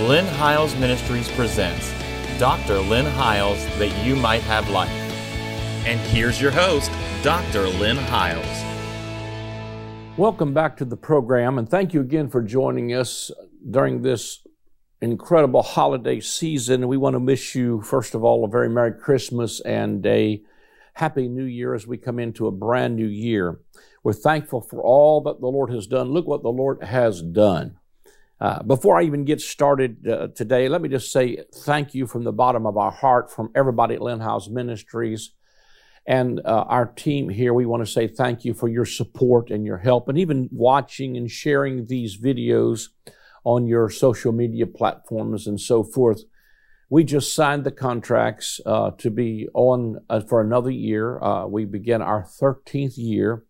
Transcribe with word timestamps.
Lynn 0.00 0.26
Hiles 0.26 0.74
Ministries 0.74 1.30
presents 1.30 1.94
Dr. 2.40 2.80
Lynn 2.80 3.06
Hiles 3.06 3.64
That 3.78 4.04
You 4.04 4.16
Might 4.16 4.42
Have 4.42 4.68
Life. 4.68 4.90
And 5.86 6.00
here's 6.00 6.42
your 6.42 6.50
host, 6.50 6.90
Dr. 7.22 7.68
Lynn 7.68 7.98
Hiles. 7.98 8.44
Welcome 10.18 10.52
back 10.52 10.76
to 10.78 10.84
the 10.84 10.96
program, 10.96 11.58
and 11.58 11.68
thank 11.70 11.94
you 11.94 12.00
again 12.00 12.28
for 12.28 12.42
joining 12.42 12.92
us 12.92 13.30
during 13.70 14.02
this 14.02 14.44
incredible 15.00 15.62
holiday 15.62 16.18
season. 16.18 16.88
We 16.88 16.96
want 16.96 17.14
to 17.14 17.20
wish 17.20 17.54
you, 17.54 17.80
first 17.82 18.16
of 18.16 18.24
all, 18.24 18.44
a 18.44 18.48
very 18.48 18.68
Merry 18.68 18.94
Christmas 18.94 19.60
and 19.60 20.04
a 20.06 20.42
Happy 20.94 21.28
New 21.28 21.44
Year 21.44 21.72
as 21.72 21.86
we 21.86 21.98
come 21.98 22.18
into 22.18 22.48
a 22.48 22.52
brand 22.52 22.96
new 22.96 23.06
year. 23.06 23.60
We're 24.02 24.12
thankful 24.12 24.60
for 24.60 24.82
all 24.82 25.20
that 25.20 25.40
the 25.40 25.46
Lord 25.46 25.70
has 25.70 25.86
done. 25.86 26.08
Look 26.08 26.26
what 26.26 26.42
the 26.42 26.48
Lord 26.48 26.82
has 26.82 27.22
done. 27.22 27.76
Uh, 28.44 28.62
before 28.62 29.00
I 29.00 29.04
even 29.04 29.24
get 29.24 29.40
started 29.40 30.06
uh, 30.06 30.28
today, 30.34 30.68
let 30.68 30.82
me 30.82 30.90
just 30.90 31.10
say 31.10 31.38
thank 31.64 31.94
you 31.94 32.06
from 32.06 32.24
the 32.24 32.32
bottom 32.32 32.66
of 32.66 32.76
our 32.76 32.90
heart 32.90 33.32
from 33.32 33.50
everybody 33.54 33.94
at 33.94 34.02
Lynn 34.02 34.20
Hiles 34.20 34.50
Ministries 34.50 35.30
and 36.06 36.40
uh, 36.44 36.66
our 36.68 36.84
team 36.84 37.30
here. 37.30 37.54
We 37.54 37.64
want 37.64 37.86
to 37.86 37.90
say 37.90 38.06
thank 38.06 38.44
you 38.44 38.52
for 38.52 38.68
your 38.68 38.84
support 38.84 39.50
and 39.50 39.64
your 39.64 39.78
help, 39.78 40.10
and 40.10 40.18
even 40.18 40.50
watching 40.52 41.16
and 41.16 41.30
sharing 41.30 41.86
these 41.86 42.20
videos 42.20 42.88
on 43.44 43.66
your 43.66 43.88
social 43.88 44.30
media 44.30 44.66
platforms 44.66 45.46
and 45.46 45.58
so 45.58 45.82
forth. 45.82 46.20
We 46.90 47.02
just 47.02 47.34
signed 47.34 47.64
the 47.64 47.72
contracts 47.72 48.60
uh, 48.66 48.90
to 48.98 49.10
be 49.10 49.48
on 49.54 50.00
uh, 50.10 50.20
for 50.20 50.42
another 50.42 50.70
year. 50.70 51.18
We 51.46 51.64
begin 51.64 52.02
our 52.02 52.22
13th 52.22 52.98
year 52.98 53.46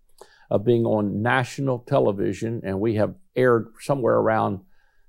of 0.52 0.64
being 0.64 0.84
on 0.84 1.20
national 1.20 1.80
television, 1.80 2.60
and 2.62 2.78
we 2.78 2.94
have 2.94 3.16
aired 3.34 3.72
somewhere 3.80 4.14
around 4.14 4.60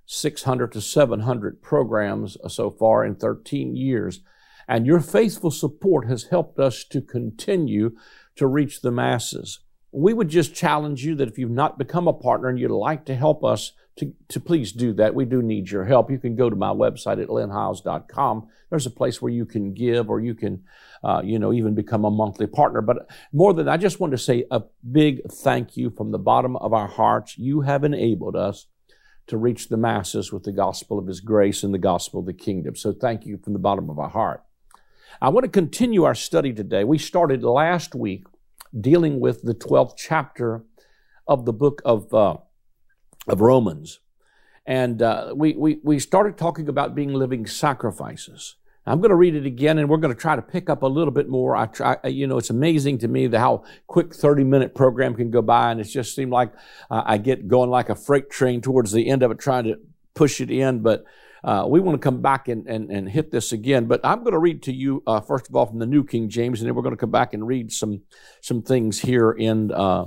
600 0.06 0.72
to 0.74 0.82
700 0.82 1.62
programs 1.62 2.38
so 2.48 2.70
far 2.70 3.04
in 3.04 3.16
13 3.16 3.76
years. 3.76 4.22
And 4.68 4.86
your 4.86 5.00
faithful 5.00 5.52
support 5.52 6.08
has 6.08 6.26
helped 6.26 6.60
us 6.60 6.84
to 6.86 7.02
continue 7.02 7.96
to 8.36 8.48
reach 8.48 8.82
the 8.82 8.92
masses. 8.92 9.60
We 9.92 10.14
would 10.14 10.30
just 10.30 10.56
challenge 10.56 11.06
you 11.06 11.16
that 11.16 11.28
if 11.28 11.38
you've 11.38 11.52
not 11.52 11.78
become 11.78 12.08
a 12.08 12.14
partner 12.14 12.50
and 12.50 12.60
you'd 12.60 12.72
like 12.72 13.06
to 13.06 13.16
help 13.16 13.44
us, 13.44 13.72
to, 13.98 14.14
to 14.28 14.40
please 14.42 14.74
do 14.74 14.92
that. 14.94 15.16
We 15.16 15.26
do 15.26 15.42
need 15.42 15.70
your 15.70 15.86
help. 15.86 16.12
You 16.12 16.18
can 16.18 16.36
go 16.36 16.50
to 16.50 16.56
my 16.56 16.70
website 16.70 17.22
at 17.22 17.30
lynnhiles.com. 17.30 18.48
There's 18.70 18.86
a 18.86 18.92
place 18.92 19.22
where 19.22 19.32
you 19.32 19.46
can 19.46 19.74
give 19.74 20.10
or 20.10 20.20
you 20.20 20.36
can, 20.36 20.64
uh, 21.02 21.22
you 21.24 21.40
know, 21.40 21.54
even 21.54 21.76
become 21.76 22.04
a 22.04 22.12
monthly 22.12 22.48
partner. 22.48 22.82
But 22.82 23.10
more 23.32 23.54
than 23.54 23.70
I 23.70 23.78
just 23.78 24.02
want 24.02 24.12
to 24.12 24.18
say 24.18 24.46
a 24.52 24.64
big 24.92 25.22
thank 25.32 25.78
you 25.78 25.92
from 25.92 26.12
the 26.12 26.20
bottom 26.20 26.58
of 26.58 26.74
our 26.74 26.88
hearts. 26.88 27.38
You 27.38 27.62
have 27.62 27.86
enabled 27.86 28.36
us 28.36 28.68
to 29.28 29.38
reach 29.38 29.70
the 29.70 29.78
masses 29.78 30.32
with 30.32 30.44
the 30.44 30.52
gospel 30.52 31.00
of 31.00 31.08
His 31.08 31.20
grace 31.20 31.64
and 31.64 31.74
the 31.74 31.80
gospel 31.80 32.20
of 32.20 32.26
the 32.26 32.34
kingdom. 32.34 32.76
So 32.76 32.94
thank 32.94 33.26
you 33.26 33.38
from 33.38 33.54
the 33.54 33.60
bottom 33.60 33.90
of 33.90 34.00
our 34.00 34.10
heart. 34.10 34.44
I 35.22 35.30
want 35.30 35.46
to 35.46 35.50
continue 35.50 36.04
our 36.04 36.16
study 36.16 36.54
today. 36.54 36.84
We 36.84 36.98
started 36.98 37.44
last 37.44 37.96
week 37.96 38.26
dealing 38.80 39.20
with 39.20 39.44
the 39.44 39.56
12th 39.56 39.94
chapter 39.98 40.64
of 41.28 41.46
the 41.46 41.54
book 41.54 41.82
of, 41.86 42.14
uh, 42.14 42.38
of 43.28 43.42
Romans. 43.42 44.00
And 44.66 45.02
uh, 45.02 45.34
we, 45.36 45.54
we, 45.54 45.80
we 45.84 46.00
started 46.00 46.38
talking 46.38 46.68
about 46.68 46.96
being 46.96 47.14
living 47.14 47.46
sacrifices. 47.46 48.56
I'm 48.88 49.00
going 49.00 49.10
to 49.10 49.16
read 49.16 49.36
it 49.36 49.46
again, 49.46 49.80
and 49.80 49.90
we're 49.90 49.98
going 49.98 50.14
to 50.14 50.20
try 50.20 50.36
to 50.36 50.42
pick 50.42 50.70
up 50.70 50.84
a 50.84 50.88
little 50.88 51.12
bit 51.12 51.28
more. 51.28 51.56
I 51.56 51.66
try, 51.66 51.98
you 52.06 52.28
know, 52.28 52.38
it's 52.38 52.52
amazing 52.52 53.00
to 53.00 53.08
me 53.08 53.26
the 53.26 53.40
how 53.40 53.64
quick 53.88 54.14
30 54.14 54.44
minute 54.44 54.76
program 54.76 55.16
can 55.16 55.32
go 55.32 55.42
by, 55.42 55.72
and 55.72 55.80
it 55.80 55.86
just 55.86 56.16
seemed 56.16 56.32
like 56.32 56.54
uh, 56.92 57.02
I 57.06 57.18
get 57.18 57.48
going 57.48 57.70
like 57.70 57.90
a 57.90 57.96
freight 57.96 58.30
train 58.30 58.62
towards 58.62 58.92
the 58.92 59.10
end 59.10 59.24
of 59.24 59.32
it, 59.32 59.40
trying 59.40 59.64
to 59.64 59.80
push 60.14 60.40
it 60.40 60.52
in. 60.52 60.82
But 60.82 61.06
uh, 61.44 61.66
we 61.68 61.80
want 61.80 62.00
to 62.00 62.04
come 62.04 62.22
back 62.22 62.48
and, 62.48 62.68
and, 62.68 62.92
and 62.92 63.10
hit 63.10 63.32
this 63.32 63.52
again. 63.52 63.86
But 63.86 64.02
I'm 64.04 64.20
going 64.20 64.34
to 64.34 64.40
read 64.40 64.62
to 64.64 64.74
you 64.74 65.02
uh, 65.08 65.20
first 65.22 65.50
of 65.50 65.56
all 65.56 65.66
from 65.66 65.80
the 65.80 65.88
New 65.88 66.04
King 66.04 66.30
James, 66.30 66.62
and 66.62 66.68
then 66.68 66.76
we're 66.76 66.84
going 66.84 66.96
to 66.96 67.00
come 67.00 67.12
back 67.12 67.34
and 67.34 67.48
read 67.48 67.72
some 67.72 68.04
some 68.42 68.62
things 68.62 69.02
here 69.02 69.32
in. 69.32 69.72
Uh, 69.72 70.06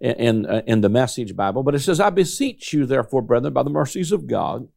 in, 0.00 0.44
uh, 0.44 0.60
in 0.66 0.82
the 0.82 0.88
Message 0.90 1.34
Bible, 1.34 1.62
but 1.62 1.74
it 1.74 1.78
says, 1.78 1.98
I 1.98 2.10
beseech 2.10 2.74
you, 2.74 2.84
therefore, 2.84 3.22
brethren, 3.22 3.54
by 3.54 3.62
the 3.62 3.70
mercies 3.70 4.12
of 4.12 4.26
God, 4.26 4.68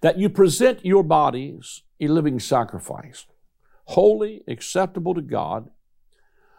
that 0.00 0.18
you 0.18 0.28
present 0.28 0.84
your 0.84 1.02
bodies 1.02 1.82
a 2.00 2.08
living 2.08 2.38
sacrifice, 2.38 3.26
holy, 3.86 4.42
acceptable 4.46 5.14
to 5.14 5.22
God, 5.22 5.70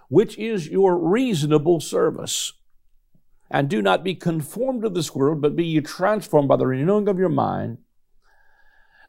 which 0.09 0.37
is 0.37 0.67
your 0.67 0.97
reasonable 0.97 1.79
service. 1.79 2.53
And 3.49 3.69
do 3.69 3.81
not 3.81 4.03
be 4.03 4.15
conformed 4.15 4.81
to 4.83 4.89
this 4.89 5.15
world, 5.15 5.41
but 5.41 5.55
be 5.55 5.65
ye 5.65 5.81
transformed 5.81 6.49
by 6.49 6.57
the 6.57 6.67
renewing 6.67 7.07
of 7.07 7.19
your 7.19 7.29
mind, 7.29 7.77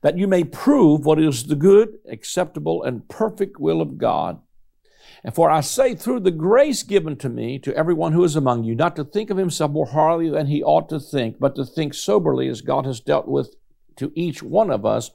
that 0.03 0.16
you 0.16 0.28
may 0.28 0.45
prove 0.45 1.05
what 1.05 1.19
is 1.19 1.47
the 1.47 1.56
good, 1.56 1.99
acceptable, 2.09 2.83
and 2.84 3.09
perfect 3.09 3.59
will 3.59 3.81
of 3.81 3.99
God. 3.99 4.41
And 5.25 5.34
for 5.34 5.50
I 5.50 5.60
say, 5.60 5.97
through 5.97 6.21
the 6.21 6.31
grace 6.31 6.84
given 6.84 7.16
to 7.16 7.28
me, 7.28 7.59
to 7.60 7.75
everyone 7.75 8.12
who 8.12 8.22
is 8.22 8.37
among 8.37 8.62
you, 8.62 8.77
not 8.77 8.95
to 8.97 9.05
think 9.05 9.31
of 9.31 9.37
himself 9.37 9.72
more 9.72 9.87
highly 9.87 10.31
than 10.31 10.47
he 10.47 10.62
ought 10.62 10.89
to 10.91 11.00
think, 11.00 11.41
but 11.41 11.56
to 11.56 11.65
think 11.65 11.95
soberly 11.95 12.47
as 12.49 12.60
God 12.60 12.87
has 12.87 13.00
dealt 13.00 13.27
with 13.27 13.56
to 13.98 14.12
each 14.14 14.42
one 14.42 14.70
of 14.70 14.84
us 14.84 15.10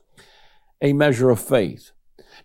a 0.82 0.94
measure 0.94 1.30
of 1.30 1.40
faith. 1.40 1.92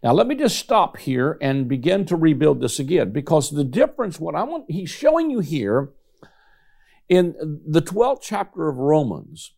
Now, 0.02 0.12
let 0.12 0.26
me 0.26 0.34
just 0.34 0.58
stop 0.58 0.98
here 0.98 1.38
and 1.40 1.68
begin 1.68 2.04
to 2.06 2.16
rebuild 2.16 2.60
this 2.60 2.78
again 2.78 3.10
because 3.10 3.50
the 3.50 3.64
difference, 3.64 4.20
what 4.20 4.34
I 4.34 4.44
want, 4.44 4.70
he's 4.70 4.90
showing 4.90 5.30
you 5.30 5.40
here 5.40 5.90
in 7.08 7.34
the 7.66 7.82
12th 7.82 8.20
chapter 8.22 8.68
of 8.68 8.76
Romans 8.76 9.54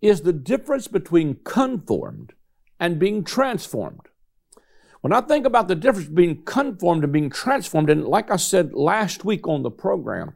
is 0.00 0.22
the 0.22 0.32
difference 0.32 0.88
between 0.88 1.36
conformed 1.44 2.34
and 2.78 2.98
being 2.98 3.22
transformed. 3.24 4.08
When 5.00 5.12
I 5.12 5.20
think 5.20 5.46
about 5.46 5.68
the 5.68 5.74
difference 5.74 6.08
between 6.08 6.42
conformed 6.44 7.04
and 7.04 7.12
being 7.12 7.30
transformed, 7.30 7.88
and 7.88 8.06
like 8.06 8.30
I 8.30 8.36
said 8.36 8.74
last 8.74 9.24
week 9.24 9.48
on 9.48 9.62
the 9.62 9.70
program, 9.70 10.34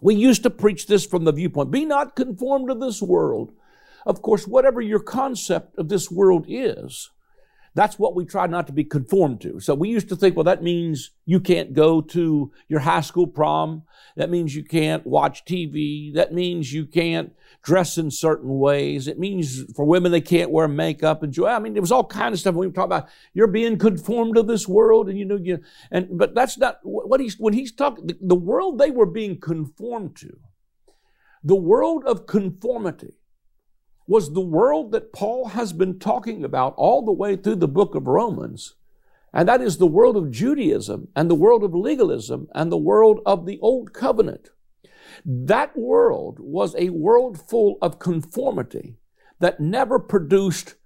we 0.00 0.14
used 0.14 0.42
to 0.44 0.50
preach 0.50 0.86
this 0.86 1.04
from 1.04 1.24
the 1.24 1.32
viewpoint 1.32 1.70
be 1.70 1.84
not 1.84 2.14
conformed 2.14 2.68
to 2.68 2.74
this 2.74 3.02
world, 3.02 3.52
of 4.08 4.22
course, 4.22 4.46
whatever 4.48 4.80
your 4.80 5.00
concept 5.00 5.78
of 5.78 5.90
this 5.90 6.10
world 6.10 6.46
is, 6.48 7.10
that's 7.74 7.98
what 7.98 8.16
we 8.16 8.24
try 8.24 8.46
not 8.46 8.66
to 8.66 8.72
be 8.72 8.82
conformed 8.82 9.42
to. 9.42 9.60
So 9.60 9.74
we 9.74 9.90
used 9.90 10.08
to 10.08 10.16
think, 10.16 10.34
well, 10.34 10.44
that 10.44 10.62
means 10.62 11.10
you 11.26 11.38
can't 11.38 11.74
go 11.74 12.00
to 12.00 12.50
your 12.68 12.80
high 12.80 13.02
school 13.02 13.26
prom. 13.26 13.82
That 14.16 14.30
means 14.30 14.56
you 14.56 14.64
can't 14.64 15.06
watch 15.06 15.44
TV. 15.44 16.14
That 16.14 16.32
means 16.32 16.72
you 16.72 16.86
can't 16.86 17.34
dress 17.62 17.98
in 17.98 18.10
certain 18.10 18.58
ways. 18.58 19.08
It 19.08 19.18
means 19.18 19.62
for 19.76 19.84
women, 19.84 20.10
they 20.10 20.22
can't 20.22 20.50
wear 20.50 20.68
makeup 20.68 21.22
and 21.22 21.30
joy. 21.30 21.48
I 21.48 21.58
mean, 21.58 21.74
there 21.74 21.82
was 21.82 21.92
all 21.92 22.04
kind 22.04 22.32
of 22.32 22.40
stuff 22.40 22.54
we 22.54 22.66
were 22.66 22.72
talking 22.72 22.86
about. 22.86 23.10
You're 23.34 23.46
being 23.46 23.76
conformed 23.76 24.36
to 24.36 24.42
this 24.42 24.66
world 24.66 25.10
and 25.10 25.18
you 25.18 25.26
know, 25.26 25.36
you, 25.36 25.60
and, 25.90 26.18
but 26.18 26.34
that's 26.34 26.56
not 26.56 26.78
what 26.82 27.20
he's, 27.20 27.38
when 27.38 27.52
he's 27.52 27.72
talking, 27.72 28.06
the, 28.06 28.16
the 28.22 28.34
world 28.34 28.78
they 28.78 28.90
were 28.90 29.06
being 29.06 29.38
conformed 29.38 30.16
to, 30.16 30.38
the 31.44 31.54
world 31.54 32.04
of 32.06 32.26
conformity 32.26 33.17
was 34.08 34.32
the 34.32 34.40
world 34.40 34.90
that 34.90 35.12
Paul 35.12 35.48
has 35.48 35.72
been 35.72 35.98
talking 35.98 36.42
about 36.42 36.74
all 36.76 37.04
the 37.04 37.12
way 37.12 37.36
through 37.36 37.56
the 37.56 37.68
book 37.68 37.94
of 37.94 38.06
Romans. 38.06 38.74
And 39.34 39.46
that 39.46 39.60
is 39.60 39.76
the 39.76 39.86
world 39.86 40.16
of 40.16 40.30
Judaism 40.30 41.08
and 41.14 41.30
the 41.30 41.34
world 41.34 41.62
of 41.62 41.74
legalism 41.74 42.48
and 42.54 42.72
the 42.72 42.78
world 42.78 43.20
of 43.26 43.44
the 43.44 43.60
old 43.60 43.92
covenant. 43.92 44.48
That 45.26 45.76
world 45.76 46.38
was 46.40 46.74
a 46.76 46.88
world 46.88 47.38
full 47.38 47.76
of 47.82 47.98
conformity 47.98 48.96
that 49.40 49.60
never 49.60 49.98
produced 49.98 50.76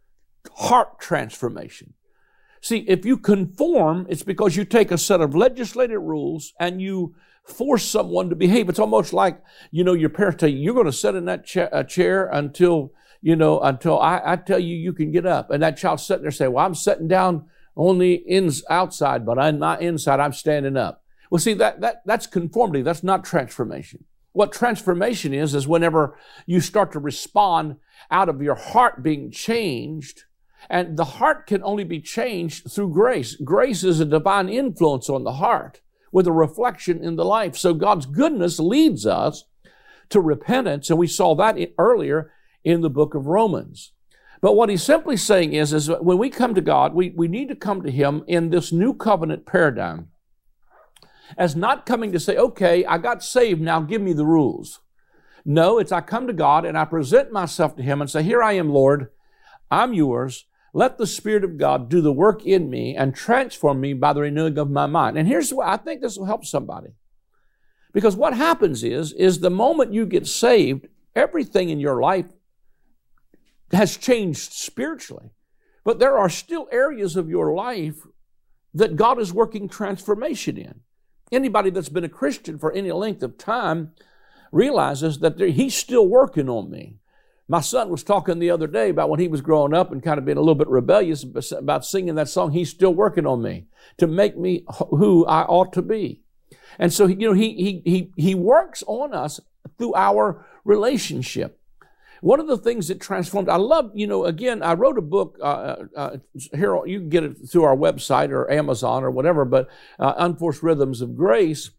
heart 0.57 0.99
transformation. 0.99 1.95
See, 2.61 2.79
if 2.89 3.05
you 3.05 3.17
conform, 3.17 4.07
it's 4.09 4.25
because 4.25 4.57
you 4.57 4.65
take 4.65 4.91
a 4.91 4.99
set 4.99 5.21
of 5.21 5.37
legislated 5.37 5.99
rules 6.01 6.55
and 6.59 6.83
you 6.83 7.15
force 7.45 7.85
someone 7.85 8.31
to 8.31 8.37
behave. 8.37 8.69
It's 8.69 8.79
almost 8.81 9.13
like, 9.13 9.41
you 9.71 9.85
know, 9.85 9.95
your 9.95 10.11
parents 10.11 10.41
tell 10.41 10.49
you, 10.49 10.59
you're 10.59 10.75
going 10.75 10.87
to 10.87 10.93
sit 10.93 11.15
in 11.15 11.25
that 11.27 11.45
cha- 11.45 11.71
uh, 11.73 11.85
chair 11.85 12.27
until 12.27 12.93
you 13.23 13.37
know, 13.37 13.61
until 13.61 13.99
I, 14.01 14.21
I 14.25 14.37
tell 14.37 14.59
you 14.59 14.77
you 14.77 14.93
can 14.93 15.13
get 15.13 15.25
up. 15.25 15.51
And 15.51 15.63
that 15.63 15.77
child's 15.77 16.05
sitting 16.05 16.23
there 16.23 16.33
saying, 16.33 16.53
well, 16.53 16.67
I'm 16.67 16.75
sitting 16.75 17.09
down 17.09 17.47
only 17.77 18.15
in, 18.15 18.51
outside, 18.69 19.25
but 19.25 19.39
I'm 19.39 19.59
not 19.59 19.81
inside. 19.81 20.21
I'm 20.21 20.33
standing 20.33 20.77
up. 20.77 21.05
Well, 21.31 21.39
see, 21.39 21.55
that, 21.55 21.81
that, 21.81 22.03
that's 22.05 22.27
conformity. 22.27 22.83
That's 22.83 23.05
not 23.05 23.25
transformation. 23.25 24.05
What 24.33 24.53
transformation 24.53 25.33
is, 25.33 25.55
is 25.55 25.69
whenever 25.69 26.19
you 26.47 26.61
start 26.61 26.93
to 26.93 26.99
respond 26.99 27.77
out 28.11 28.29
of 28.29 28.43
your 28.43 28.55
heart 28.55 29.03
being 29.03 29.31
changed, 29.31 30.25
and 30.69 30.97
the 30.97 31.05
heart 31.05 31.47
can 31.47 31.63
only 31.63 31.85
be 31.85 32.01
changed 32.01 32.71
through 32.71 32.93
grace. 32.93 33.37
Grace 33.37 33.85
is 33.85 34.01
a 34.01 34.05
divine 34.05 34.49
influence 34.49 35.09
on 35.09 35.25
the 35.25 35.35
heart 35.35 35.81
with 36.13 36.27
a 36.27 36.33
reflection 36.33 37.03
in 37.03 37.17
the 37.17 37.25
life. 37.25 37.57
So 37.57 37.73
God's 37.75 38.07
goodness 38.07 38.59
leads 38.59 39.07
us 39.07 39.45
to 40.11 40.21
repentance, 40.21 40.91
and 40.91 40.99
we 40.99 41.07
saw 41.07 41.35
that 41.37 41.57
earlier 41.79 42.33
in 42.65 42.81
the 42.81 42.91
book 42.91 43.15
of 43.15 43.27
Romans. 43.27 43.93
But 44.41 44.57
what 44.57 44.69
he's 44.69 44.83
simply 44.83 45.17
saying 45.17 45.53
is, 45.53 45.73
is 45.73 45.89
when 45.89 46.19
we 46.19 46.29
come 46.29 46.55
to 46.55 46.61
God, 46.61 46.95
we, 46.95 47.11
we 47.11 47.29
need 47.29 47.49
to 47.49 47.55
come 47.55 47.83
to 47.83 47.91
Him 47.91 48.25
in 48.27 48.51
this 48.51 48.73
new 48.73 48.93
covenant 48.93 49.47
paradigm 49.47 50.09
as 51.39 51.57
not 51.57 51.87
coming 51.87 52.13
to 52.13 52.21
say, 52.21 52.37
okay, 52.37 52.85
I 52.85 52.99
got 52.99 53.23
saved, 53.23 53.61
now 53.61 53.81
give 53.81 54.03
me 54.03 54.13
the 54.13 54.27
rules. 54.27 54.81
No, 55.45 55.79
it's 55.79 55.93
I 55.93 56.01
come 56.01 56.27
to 56.27 56.33
God 56.33 56.65
and 56.65 56.77
I 56.77 56.85
present 56.85 57.33
myself 57.33 57.77
to 57.77 57.83
Him 57.83 58.01
and 58.01 58.11
say, 58.11 58.23
Here 58.23 58.43
I 58.43 58.53
am, 58.53 58.71
Lord. 58.71 59.11
I'm 59.71 59.95
yours. 59.95 60.47
Let 60.75 60.99
the 60.99 61.07
Spirit 61.07 61.45
of 61.45 61.59
God 61.59 61.89
do 61.89 62.01
the 62.01 62.13
work 62.13 62.47
in 62.47 62.71
me 62.71 62.97
and 62.97 63.15
transform 63.15 63.81
me 63.81 63.93
by 63.93 64.13
the 64.13 64.23
renewing 64.23 64.59
of 64.59 64.71
my 64.71 64.87
mind. 64.87 65.19
And 65.19 65.29
here's 65.29 65.53
why 65.53 65.73
I 65.73 65.77
think 65.77 66.01
this 66.01 66.17
will 66.17 66.27
help 66.27 66.45
somebody. 66.45 66.91
Because 67.93 68.17
what 68.17 68.35
happens 68.35 68.83
is, 68.83 69.13
is 69.13 69.41
the 69.41 69.51
moment 69.51 69.93
you 69.93 70.07
get 70.07 70.27
saved, 70.27 70.89
everything 71.15 71.69
in 71.69 71.79
your 71.79 72.01
life 72.01 72.27
has 73.73 73.97
changed 73.97 74.53
spiritually. 74.53 75.31
But 75.85 75.99
there 75.99 76.17
are 76.17 76.29
still 76.29 76.69
areas 76.71 77.17
of 77.17 77.29
your 77.29 77.55
life 77.55 78.07
that 78.75 78.97
God 78.97 79.19
is 79.19 79.33
working 79.33 79.69
transformation 79.69 80.57
in. 80.57 80.81
Anybody 81.31 81.71
that's 81.71 81.89
been 81.89 82.05
a 82.05 82.09
Christian 82.09 82.59
for 82.59 82.73
any 82.73 82.93
length 82.93 83.23
of 83.23 83.39
time 83.39 83.93
realizes 84.53 85.19
that 85.21 85.41
He's 85.41 85.75
still 85.75 86.07
working 86.07 86.49
on 86.49 86.71
me. 86.71 86.99
My 87.49 87.61
son 87.61 87.91
was 87.91 88.03
talking 88.03 88.39
the 88.39 88.51
other 88.51 88.67
day 88.67 88.91
about 88.91 89.11
when 89.11 89.21
he 89.21 89.29
was 89.29 89.41
growing 89.41 89.75
up 89.75 89.93
and 89.93 90.03
kind 90.03 90.17
of 90.17 90.25
being 90.25 90.39
a 90.39 90.41
little 90.41 90.55
bit 90.55 90.69
rebellious 90.69 91.25
about 91.53 91.85
singing 91.85 92.15
that 92.15 92.29
song. 92.29 92.53
He's 92.53 92.71
still 92.71 92.95
working 92.95 93.27
on 93.27 93.43
me 93.43 93.67
to 93.99 94.07
make 94.07 94.39
me 94.39 94.65
who 94.91 95.27
I 95.27 95.43
ought 95.43 95.73
to 95.75 95.83
be. 95.83 96.23
And 96.79 96.93
so, 96.93 97.07
you 97.07 97.29
know, 97.29 97.35
he, 97.35 97.53
he, 97.55 97.83
he, 97.85 98.13
he 98.17 98.35
works 98.35 98.83
on 98.87 99.13
us 99.13 99.41
through 99.77 99.95
our 99.95 100.47
relationship. 100.65 101.61
One 102.23 102.39
of 102.39 102.47
the 102.47 102.57
things 102.57 102.87
that 102.87 103.01
transformed, 103.01 103.49
I 103.49 103.57
love, 103.57 103.91
you 103.95 104.07
know, 104.07 104.27
again, 104.27 104.63
I 104.63 104.75
wrote 104.75 104.97
a 104.97 105.03
book, 105.03 105.37
uh, 105.43 105.45
uh, 105.45 105.87
uh 105.97 106.17
here, 106.55 106.87
you 106.87 107.01
can 107.01 107.09
get 107.09 107.25
it 107.25 107.37
through 107.51 107.65
our 107.65 107.77
website 107.77 108.31
or 108.31 108.49
Amazon 108.49 109.03
or 109.03 109.11
whatever, 109.11 109.45
but 109.45 109.69
uh, 109.99 110.15
Unforced 110.17 110.63
Rhythms 110.63 111.01
of 111.01 111.17
Grace, 111.17 111.71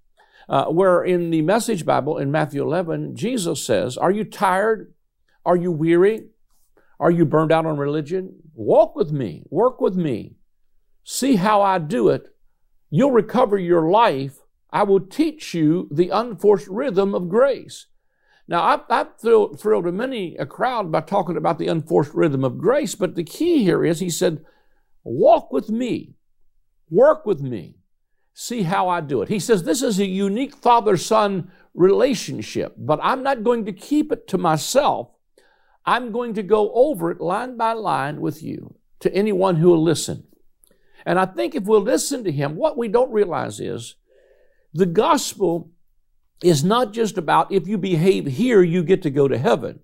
uh, 0.50 0.66
where 0.66 1.02
in 1.02 1.30
the 1.30 1.42
Message 1.42 1.86
Bible 1.86 2.18
in 2.18 2.30
Matthew 2.30 2.62
11, 2.62 3.16
Jesus 3.16 3.66
says, 3.66 3.96
Are 3.96 4.12
you 4.12 4.26
tired? 4.26 4.94
Are 5.46 5.56
you 5.56 5.72
weary? 5.72 6.26
Are 7.00 7.12
you 7.12 7.24
burned 7.24 7.54
out 7.54 7.66
on 7.66 7.78
religion? 7.78 8.36
Walk 8.54 8.98
with 8.98 9.14
me, 9.14 9.44
work 9.50 9.80
with 9.80 9.96
me, 9.96 10.36
see 11.06 11.38
how 11.38 11.62
I 11.62 11.80
do 11.80 12.10
it. 12.10 12.26
You'll 12.90 13.12
recover 13.12 13.58
your 13.58 13.90
life. 13.90 14.40
I 14.72 14.84
will 14.84 15.00
teach 15.00 15.54
you 15.54 15.88
the 15.90 16.10
unforced 16.10 16.68
rhythm 16.68 17.16
of 17.16 17.30
grace. 17.30 17.86
Now, 18.54 18.66
I've, 18.66 18.82
I've 18.88 19.18
thrilled, 19.18 19.60
thrilled 19.60 19.92
many 19.92 20.36
a 20.36 20.46
crowd 20.46 20.92
by 20.92 21.02
talking 21.02 21.38
about 21.38 21.58
the 21.58 21.66
unforced 21.66 22.14
rhythm 22.14 22.44
of 22.44 22.60
grace, 22.60 22.94
but 22.94 23.16
the 23.16 23.24
key 23.24 23.64
here 23.64 23.84
is 23.84 24.00
he 24.00 24.12
said, 24.12 24.46
walk 25.04 25.52
with 25.52 25.72
me, 25.72 26.14
work 26.88 27.26
with 27.26 27.42
me, 27.42 27.78
see 28.36 28.62
how 28.62 28.90
I 28.90 29.02
do 29.02 29.24
it. 29.24 29.30
He 29.30 29.40
says 29.40 29.64
this 29.64 29.82
is 29.82 30.00
a 30.00 30.06
unique 30.06 30.56
father 30.56 30.98
son 30.98 31.52
relationship, 31.74 32.76
but 32.78 33.00
I'm 33.02 33.24
not 33.24 33.44
going 33.44 33.66
to 33.66 33.74
keep 33.74 34.12
it 34.12 34.28
to 34.28 34.38
myself. 34.38 35.10
I'm 35.84 36.12
going 36.12 36.36
to 36.36 36.44
go 36.44 36.72
over 36.74 37.10
it 37.10 37.20
line 37.20 37.58
by 37.58 37.74
line 37.74 38.22
with 38.22 38.44
you 38.44 38.76
to 39.00 39.12
anyone 39.16 39.56
who 39.56 39.70
will 39.70 39.82
listen. 39.82 40.28
And 41.08 41.18
I 41.18 41.26
think 41.26 41.56
if 41.56 41.64
we'll 41.64 41.82
listen 41.82 42.24
to 42.24 42.32
him, 42.32 42.56
what 42.56 42.78
we 42.78 42.88
don't 42.88 43.12
realize 43.12 43.60
is 43.60 43.96
the 44.76 44.86
gospel 44.86 45.72
is 46.44 46.64
not 46.64 46.94
just 46.94 47.18
about 47.18 47.52
if 47.52 47.68
you 47.68 47.78
behave 47.78 48.26
here, 48.26 48.62
you 48.62 48.84
get 48.84 49.02
to 49.04 49.10
go 49.10 49.28
to 49.28 49.38
heaven. 49.38 49.80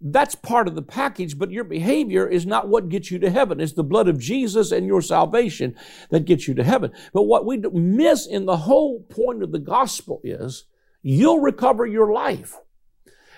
That's 0.00 0.36
part 0.36 0.68
of 0.68 0.76
the 0.76 0.82
package, 0.82 1.36
but 1.36 1.50
your 1.50 1.64
behavior 1.64 2.28
is 2.28 2.46
not 2.46 2.68
what 2.68 2.88
gets 2.88 3.10
you 3.10 3.18
to 3.18 3.30
heaven. 3.30 3.60
It's 3.60 3.72
the 3.72 3.82
blood 3.82 4.06
of 4.06 4.20
Jesus 4.20 4.70
and 4.70 4.86
your 4.86 5.02
salvation 5.02 5.74
that 6.10 6.24
gets 6.24 6.46
you 6.46 6.54
to 6.54 6.62
heaven. 6.62 6.92
But 7.12 7.24
what 7.24 7.44
we 7.44 7.56
miss 7.56 8.26
in 8.26 8.46
the 8.46 8.58
whole 8.58 9.00
point 9.00 9.42
of 9.42 9.50
the 9.50 9.58
gospel 9.58 10.20
is 10.22 10.64
you'll 11.02 11.40
recover 11.40 11.84
your 11.84 12.12
life. 12.12 12.56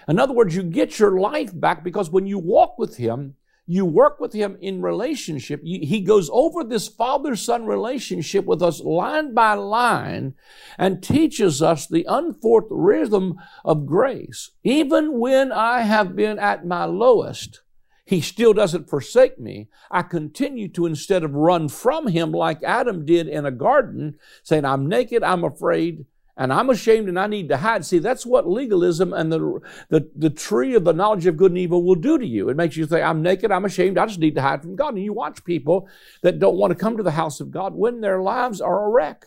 In 0.07 0.19
other 0.19 0.35
words, 0.35 0.55
you 0.55 0.63
get 0.63 0.99
your 0.99 1.19
life 1.19 1.59
back 1.59 1.83
because 1.83 2.11
when 2.11 2.27
you 2.27 2.39
walk 2.39 2.79
with 2.79 2.97
Him, 2.97 3.37
you 3.71 3.85
work 3.85 4.19
with 4.19 4.33
him 4.33 4.59
in 4.61 4.83
relationship. 4.83 5.63
He 5.63 6.01
goes 6.01 6.29
over 6.33 6.65
this 6.65 6.89
father 6.89 7.37
son 7.37 7.67
relationship 7.67 8.45
with 8.45 8.61
us 8.61 8.81
line 8.81 9.33
by 9.33 9.55
line 9.55 10.35
and 10.77 11.01
teaches 11.01 11.63
us 11.63 11.87
the 11.87 12.05
unforced 12.09 12.67
rhythm 12.69 13.37
of 13.65 13.87
grace. 13.87 14.51
Even 14.65 15.21
when 15.21 15.53
I 15.53 15.83
have 15.83 16.17
been 16.17 16.37
at 16.41 16.67
my 16.67 16.85
lowest, 16.85 17.61
he 18.05 18.21
still 18.21 18.53
doesn't 18.53 18.91
forsake 18.91 19.39
me. 19.39 19.69
I 19.89 20.03
continue 20.03 20.67
to, 20.71 20.87
instead 20.87 21.23
of 21.23 21.37
run 21.37 21.69
from 21.69 22.09
him 22.09 22.33
like 22.33 22.65
Adam 22.65 23.07
did 23.07 23.29
in 23.29 23.47
a 23.47 23.53
garden, 23.53 24.19
saying, 24.43 24.65
I'm 24.65 24.89
naked, 24.89 25.23
I'm 25.23 25.45
afraid, 25.45 26.07
and 26.37 26.53
I'm 26.53 26.71
ashamed 26.71 27.09
and 27.09 27.19
I 27.19 27.27
need 27.27 27.49
to 27.49 27.59
hide. 27.59 27.85
See, 27.85 27.99
that's 27.99 28.25
what 28.25 28.49
legalism 28.49 29.13
and 29.13 29.33
the, 29.33 29.61
the, 29.89 30.11
the 30.17 30.31
tree 30.31 30.75
of 30.75 30.85
the 30.85 30.93
knowledge 30.93 31.27
of 31.27 31.37
good 31.37 31.51
and 31.53 31.59
evil 31.59 31.83
will 31.83 31.95
do 31.95 32.19
to 32.19 32.27
you. 32.27 32.49
It 32.49 32.57
makes 32.57 32.77
you 32.77 32.87
say, 32.87 33.03
I'm 33.03 33.23
naked, 33.23 33.51
I'm 33.51 33.65
ashamed, 33.65 33.99
I 33.99 34.07
just 34.07 34.21
need 34.21 34.35
to 34.37 34.43
hide 34.43 34.63
from 34.63 34.77
God. 34.77 34.95
And 34.95 35.05
you 35.05 35.13
watch 35.13 35.45
people 35.45 35.89
that 36.23 36.39
don't 36.39 36.57
want 36.57 36.71
to 36.71 36.75
come 36.75 36.97
to 36.97 37.03
the 37.03 37.11
house 37.11 37.41
of 37.41 37.51
God 37.51 37.75
when 37.75 38.01
their 38.01 38.23
lives 38.23 38.61
are 38.61 38.85
a 38.85 38.89
wreck. 38.89 39.27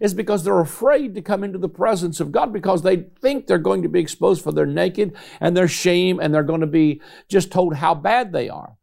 It's 0.00 0.14
because 0.14 0.44
they're 0.44 0.60
afraid 0.60 1.14
to 1.14 1.22
come 1.22 1.42
into 1.42 1.58
the 1.58 1.68
presence 1.68 2.20
of 2.20 2.32
God 2.32 2.52
because 2.52 2.82
they 2.82 2.96
think 3.20 3.46
they're 3.46 3.58
going 3.58 3.82
to 3.82 3.88
be 3.88 4.00
exposed 4.00 4.42
for 4.42 4.52
their 4.52 4.66
naked 4.66 5.14
and 5.40 5.56
their 5.56 5.68
shame 5.68 6.20
and 6.20 6.34
they're 6.34 6.42
going 6.42 6.60
to 6.60 6.66
be 6.66 7.00
just 7.28 7.50
told 7.50 7.74
how 7.74 7.94
bad 7.94 8.32
they 8.32 8.48
are. 8.48 8.76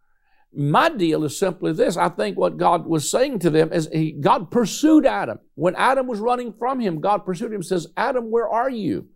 My 0.56 0.90
deal 0.90 1.24
is 1.24 1.38
simply 1.38 1.74
this. 1.74 1.98
I 1.98 2.10
think 2.10 2.38
what 2.38 2.58
God 2.58 2.86
was 2.86 3.10
saying 3.10 3.40
to 3.40 3.50
them 3.50 3.74
is 3.74 3.90
he, 3.92 4.12
God 4.12 4.52
pursued 4.52 5.06
Adam. 5.06 5.40
When 5.56 5.76
Adam 5.76 6.08
was 6.08 6.20
running 6.20 6.54
from 6.54 6.80
him, 6.80 7.02
God 7.02 7.26
pursued 7.26 7.48
him 7.48 7.56
and 7.56 7.66
says, 7.66 7.88
Adam, 7.98 8.30
where 8.30 8.48
are 8.48 8.70
you? 8.70 9.08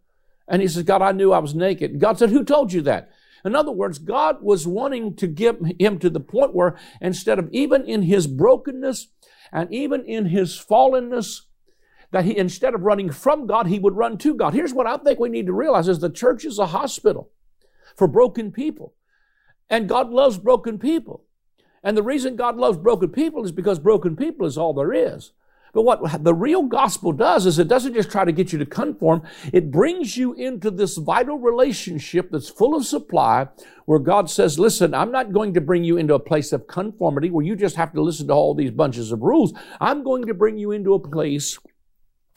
And 0.47 0.61
he 0.61 0.67
says, 0.67 0.83
God, 0.83 1.01
I 1.01 1.11
knew 1.11 1.31
I 1.31 1.39
was 1.39 1.53
naked. 1.53 1.99
God 1.99 2.17
said, 2.17 2.29
who 2.29 2.43
told 2.43 2.73
you 2.73 2.81
that? 2.83 3.11
In 3.45 3.55
other 3.55 3.71
words, 3.71 3.99
God 3.99 4.41
was 4.41 4.65
wanting 4.65 5.15
to 5.17 5.27
get 5.27 5.59
him 5.79 5.99
to 5.99 6.09
the 6.09 6.19
point 6.19 6.55
where 6.55 6.77
instead 7.01 7.37
of 7.37 7.49
even 7.51 7.85
in 7.85 8.01
his 8.01 8.25
brokenness 8.25 9.07
and 9.51 9.71
even 9.71 10.03
in 10.05 10.25
his 10.25 10.53
fallenness, 10.57 11.41
that 12.11 12.25
he, 12.25 12.35
instead 12.37 12.73
of 12.73 12.81
running 12.81 13.11
from 13.11 13.45
God, 13.45 13.67
he 13.67 13.79
would 13.79 13.95
run 13.95 14.17
to 14.19 14.33
God. 14.33 14.53
Here's 14.53 14.73
what 14.73 14.87
I 14.87 14.97
think 14.97 15.19
we 15.19 15.29
need 15.29 15.45
to 15.45 15.53
realize 15.53 15.87
is 15.87 15.99
the 15.99 16.09
church 16.09 16.45
is 16.45 16.57
a 16.57 16.67
hospital 16.67 17.29
for 17.95 18.07
broken 18.07 18.51
people. 18.51 18.93
And 19.69 19.89
God 19.89 20.09
loves 20.09 20.37
broken 20.37 20.79
people. 20.79 21.25
And 21.87 21.95
the 21.95 22.03
reason 22.03 22.35
God 22.35 22.57
loves 22.57 22.77
broken 22.77 23.07
people 23.07 23.45
is 23.45 23.53
because 23.53 23.79
broken 23.79 24.17
people 24.17 24.45
is 24.45 24.57
all 24.57 24.73
there 24.73 24.91
is. 24.91 25.31
But 25.73 25.83
what 25.83 26.21
the 26.21 26.33
real 26.33 26.63
gospel 26.63 27.13
does 27.13 27.45
is 27.45 27.59
it 27.59 27.69
doesn't 27.69 27.93
just 27.93 28.11
try 28.11 28.25
to 28.25 28.33
get 28.33 28.51
you 28.51 28.59
to 28.59 28.65
conform, 28.65 29.21
it 29.53 29.71
brings 29.71 30.17
you 30.17 30.33
into 30.33 30.69
this 30.69 30.97
vital 30.97 31.39
relationship 31.39 32.29
that's 32.29 32.49
full 32.49 32.75
of 32.75 32.85
supply 32.85 33.47
where 33.85 33.99
God 33.99 34.29
says, 34.29 34.59
listen, 34.59 34.93
I'm 34.93 35.13
not 35.13 35.31
going 35.31 35.53
to 35.53 35.61
bring 35.61 35.85
you 35.85 35.95
into 35.95 36.13
a 36.13 36.19
place 36.19 36.51
of 36.51 36.67
conformity 36.67 37.29
where 37.29 37.45
you 37.45 37.55
just 37.55 37.77
have 37.77 37.93
to 37.93 38.01
listen 38.01 38.27
to 38.27 38.33
all 38.33 38.53
these 38.53 38.71
bunches 38.71 39.13
of 39.13 39.21
rules. 39.21 39.53
I'm 39.79 40.03
going 40.03 40.25
to 40.25 40.33
bring 40.33 40.57
you 40.57 40.71
into 40.71 40.93
a 40.93 40.99
place 40.99 41.57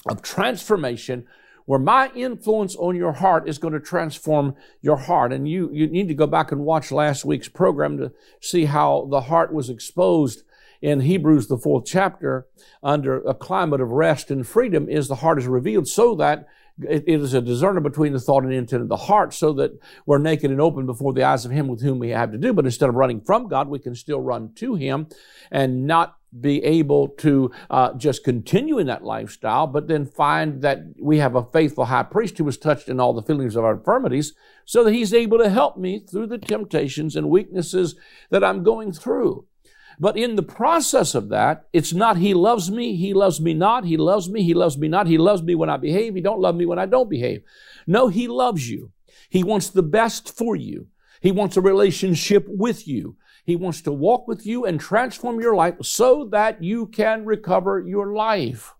of 0.07 0.23
transformation 0.23 1.27
where 1.71 1.79
my 1.79 2.11
influence 2.17 2.75
on 2.75 2.97
your 2.97 3.13
heart 3.13 3.49
is 3.49 3.57
going 3.57 3.73
to 3.73 3.79
transform 3.79 4.57
your 4.83 4.97
heart. 4.97 5.33
And 5.33 5.49
you, 5.49 5.71
you 5.73 5.87
need 5.87 6.09
to 6.09 6.15
go 6.15 6.27
back 6.27 6.51
and 6.51 6.63
watch 6.63 6.91
last 6.91 7.25
week's 7.25 7.49
program 7.49 7.97
to 7.99 8.11
see 8.41 8.65
how 8.65 9.07
the 9.09 9.21
heart 9.21 9.55
was 9.55 9.71
exposed 9.71 10.43
in 10.83 10.99
Hebrews, 10.99 11.47
the 11.47 11.57
fourth 11.57 11.85
chapter, 11.87 12.49
under 12.83 13.19
a 13.19 13.35
climate 13.35 13.81
of 13.81 13.93
rest 13.93 14.33
and 14.33 14.45
freedom, 14.45 14.89
is 14.89 15.07
the 15.07 15.15
heart 15.15 15.39
is 15.39 15.47
revealed 15.47 15.87
so 15.87 16.17
that 16.17 16.49
it 16.89 17.05
is 17.07 17.35
a 17.35 17.41
discerner 17.41 17.81
between 17.81 18.15
the 18.15 18.19
thought 18.19 18.43
and 18.43 18.53
intent 18.53 18.83
of 18.83 18.89
the 18.89 18.97
heart 18.97 19.33
so 19.33 19.53
that 19.53 19.79
we're 20.07 20.19
naked 20.19 20.51
and 20.51 20.61
open 20.61 20.87
before 20.87 21.13
the 21.13 21.23
eyes 21.23 21.45
of 21.45 21.53
him 21.53 21.69
with 21.69 21.83
whom 21.83 22.01
we 22.01 22.09
have 22.09 22.33
to 22.33 22.39
do. 22.39 22.53
But 22.53 22.65
instead 22.65 22.89
of 22.89 22.97
running 22.97 23.21
from 23.21 23.47
God, 23.47 23.69
we 23.69 23.79
can 23.79 23.95
still 23.95 24.21
run 24.21 24.55
to 24.55 24.75
him 24.75 25.07
and 25.53 25.87
not 25.87 26.17
be 26.39 26.63
able 26.65 27.09
to 27.09 27.51
uh, 27.71 27.93
just 27.95 28.23
continue 28.23 28.79
in 28.79 28.87
that 28.87 29.05
lifestyle, 29.05 29.67
but 29.67 29.89
then 29.89 30.07
find 30.07 30.63
that 30.63 30.81
we 31.01 31.19
have 31.19 31.35
a 31.35 31.47
faithful 31.53 31.87
high 31.87 32.05
priest 32.05 32.39
who 32.39 32.45
was 32.45 32.57
touched 32.57 32.89
in 32.89 33.01
all 33.01 33.13
the 33.13 33.23
feelings 33.23 33.57
of 33.57 33.65
our 33.65 33.75
infirmities, 33.75 34.33
so 34.65 34.85
that 34.85 34.93
he's 34.93 35.13
able 35.13 35.39
to 35.39 35.51
help 35.51 35.77
me 35.77 35.99
through 35.99 36.29
the 36.29 36.39
temptations 36.39 37.17
and 37.17 37.29
weaknesses 37.29 37.97
that 38.31 38.45
I'm 38.45 38.63
going 38.63 38.93
through. 38.93 39.47
But 39.99 40.17
in 40.17 40.37
the 40.37 40.43
process 40.43 41.15
of 41.15 41.29
that, 41.29 41.67
it's 41.73 41.93
not 41.93 42.17
he 42.17 42.33
loves 42.33 42.71
me, 42.71 42.97
he 42.97 43.13
loves 43.13 43.41
me 43.41 43.53
not, 43.53 43.85
he 43.85 43.97
loves 43.97 44.31
me, 44.31 44.43
he 44.43 44.55
loves 44.55 44.79
me 44.79 44.89
not, 44.89 45.07
he 45.07 45.19
loves 45.19 45.43
me 45.43 45.55
when 45.55 45.69
I 45.69 45.77
behave, 45.77 46.15
he 46.15 46.21
don't 46.21 46.41
love 46.41 46.55
me 46.55 46.65
when 46.65 46.79
I 46.79 46.87
don't 46.87 47.11
behave. 47.11 47.43
No, 47.87 48.09
he 48.09 48.29
loves 48.29 48.71
you. 48.71 48.93
He 49.29 49.45
wants 49.45 49.69
the 49.69 49.83
best 49.83 50.35
for 50.35 50.57
you. 50.57 50.87
He 51.21 51.33
wants 51.33 51.57
a 51.57 51.61
relationship 51.61 52.47
with 52.49 52.89
you. 52.89 53.17
He 53.45 53.57
wants 53.57 53.81
to 53.83 53.93
walk 53.93 54.29
with 54.29 54.47
you 54.47 54.65
and 54.65 54.79
transform 54.79 55.41
your 55.41 55.55
life 55.55 55.77
so 55.83 56.25
that 56.27 56.63
you 56.63 56.87
can 56.87 57.25
recover 57.25 57.81
your 57.81 58.13
life. 58.13 58.75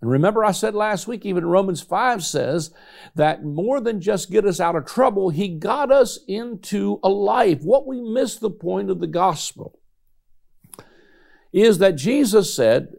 And 0.00 0.10
remember, 0.10 0.44
I 0.44 0.52
said 0.52 0.74
last 0.74 1.06
week, 1.06 1.26
even 1.26 1.44
Romans 1.44 1.82
5 1.82 2.24
says 2.24 2.72
that 3.14 3.44
more 3.44 3.80
than 3.80 4.00
just 4.00 4.30
get 4.30 4.46
us 4.46 4.58
out 4.58 4.76
of 4.76 4.86
trouble, 4.86 5.28
He 5.28 5.48
got 5.48 5.92
us 5.92 6.18
into 6.26 6.98
a 7.02 7.10
life. 7.10 7.62
What 7.62 7.86
we 7.86 8.00
miss 8.00 8.36
the 8.36 8.50
point 8.50 8.90
of 8.90 9.00
the 9.00 9.06
gospel 9.06 9.78
is 11.52 11.78
that 11.78 11.96
Jesus 11.96 12.54
said, 12.54 12.94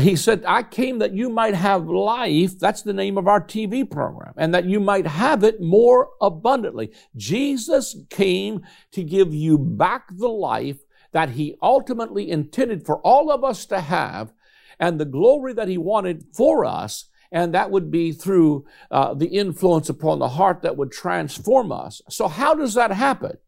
He 0.00 0.16
said, 0.16 0.42
I 0.44 0.64
came 0.64 0.98
that 0.98 1.14
you 1.14 1.28
might 1.28 1.54
have 1.54 1.86
life. 1.86 2.58
That's 2.58 2.82
the 2.82 2.92
name 2.92 3.16
of 3.16 3.28
our 3.28 3.40
TV 3.40 3.88
program. 3.88 4.34
And 4.36 4.52
that 4.52 4.64
you 4.64 4.80
might 4.80 5.06
have 5.06 5.44
it 5.44 5.60
more 5.60 6.10
abundantly. 6.20 6.90
Jesus 7.16 7.96
came 8.10 8.62
to 8.90 9.04
give 9.04 9.32
you 9.32 9.56
back 9.56 10.08
the 10.10 10.28
life 10.28 10.78
that 11.12 11.30
he 11.30 11.56
ultimately 11.62 12.28
intended 12.28 12.84
for 12.84 12.98
all 12.98 13.30
of 13.30 13.44
us 13.44 13.66
to 13.66 13.80
have 13.80 14.32
and 14.80 14.98
the 14.98 15.04
glory 15.04 15.52
that 15.52 15.68
he 15.68 15.78
wanted 15.78 16.24
for 16.32 16.64
us. 16.64 17.04
And 17.30 17.54
that 17.54 17.70
would 17.70 17.90
be 17.92 18.10
through 18.10 18.66
uh, 18.90 19.14
the 19.14 19.28
influence 19.28 19.88
upon 19.88 20.18
the 20.18 20.30
heart 20.30 20.62
that 20.62 20.76
would 20.76 20.90
transform 20.90 21.70
us. 21.70 22.02
So 22.08 22.26
how 22.26 22.54
does 22.54 22.74
that 22.74 22.90
happen? 22.90 23.38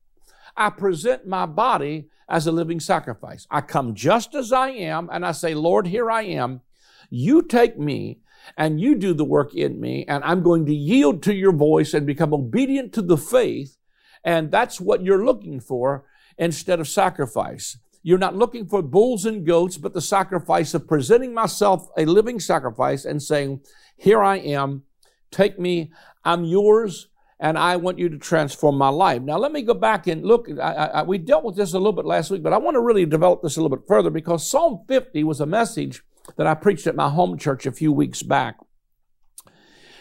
I 0.56 0.70
present 0.70 1.26
my 1.26 1.46
body 1.46 2.08
as 2.28 2.46
a 2.46 2.52
living 2.52 2.80
sacrifice. 2.80 3.46
I 3.50 3.60
come 3.60 3.94
just 3.94 4.34
as 4.34 4.52
I 4.52 4.70
am 4.70 5.08
and 5.12 5.24
I 5.24 5.32
say, 5.32 5.54
Lord, 5.54 5.86
here 5.86 6.10
I 6.10 6.22
am. 6.22 6.62
You 7.10 7.42
take 7.42 7.78
me 7.78 8.20
and 8.56 8.80
you 8.80 8.94
do 8.94 9.14
the 9.14 9.24
work 9.24 9.54
in 9.54 9.80
me 9.80 10.04
and 10.08 10.24
I'm 10.24 10.42
going 10.42 10.66
to 10.66 10.74
yield 10.74 11.22
to 11.24 11.34
your 11.34 11.52
voice 11.52 11.94
and 11.94 12.06
become 12.06 12.34
obedient 12.34 12.92
to 12.94 13.02
the 13.02 13.16
faith. 13.16 13.76
And 14.24 14.50
that's 14.50 14.80
what 14.80 15.02
you're 15.02 15.24
looking 15.24 15.60
for 15.60 16.04
instead 16.36 16.80
of 16.80 16.88
sacrifice. 16.88 17.78
You're 18.02 18.18
not 18.18 18.36
looking 18.36 18.66
for 18.66 18.82
bulls 18.82 19.24
and 19.24 19.44
goats, 19.44 19.78
but 19.78 19.94
the 19.94 20.00
sacrifice 20.00 20.74
of 20.74 20.86
presenting 20.86 21.34
myself 21.34 21.88
a 21.96 22.04
living 22.04 22.38
sacrifice 22.38 23.04
and 23.04 23.22
saying, 23.22 23.62
here 23.96 24.22
I 24.22 24.36
am. 24.36 24.82
Take 25.30 25.58
me. 25.58 25.92
I'm 26.24 26.44
yours 26.44 27.08
and 27.38 27.58
I 27.58 27.76
want 27.76 27.98
you 27.98 28.08
to 28.08 28.18
transform 28.18 28.78
my 28.78 28.88
life. 28.88 29.22
Now, 29.22 29.36
let 29.36 29.52
me 29.52 29.62
go 29.62 29.74
back 29.74 30.06
and 30.06 30.24
look. 30.24 30.48
I, 30.50 30.72
I, 30.72 31.02
we 31.02 31.18
dealt 31.18 31.44
with 31.44 31.56
this 31.56 31.74
a 31.74 31.78
little 31.78 31.92
bit 31.92 32.06
last 32.06 32.30
week, 32.30 32.42
but 32.42 32.52
I 32.52 32.58
want 32.58 32.76
to 32.76 32.80
really 32.80 33.04
develop 33.04 33.42
this 33.42 33.56
a 33.56 33.62
little 33.62 33.76
bit 33.76 33.86
further 33.86 34.10
because 34.10 34.48
Psalm 34.48 34.84
50 34.88 35.22
was 35.24 35.40
a 35.40 35.46
message 35.46 36.02
that 36.36 36.46
I 36.46 36.54
preached 36.54 36.86
at 36.86 36.96
my 36.96 37.10
home 37.10 37.36
church 37.38 37.66
a 37.66 37.72
few 37.72 37.92
weeks 37.92 38.22
back. 38.22 38.56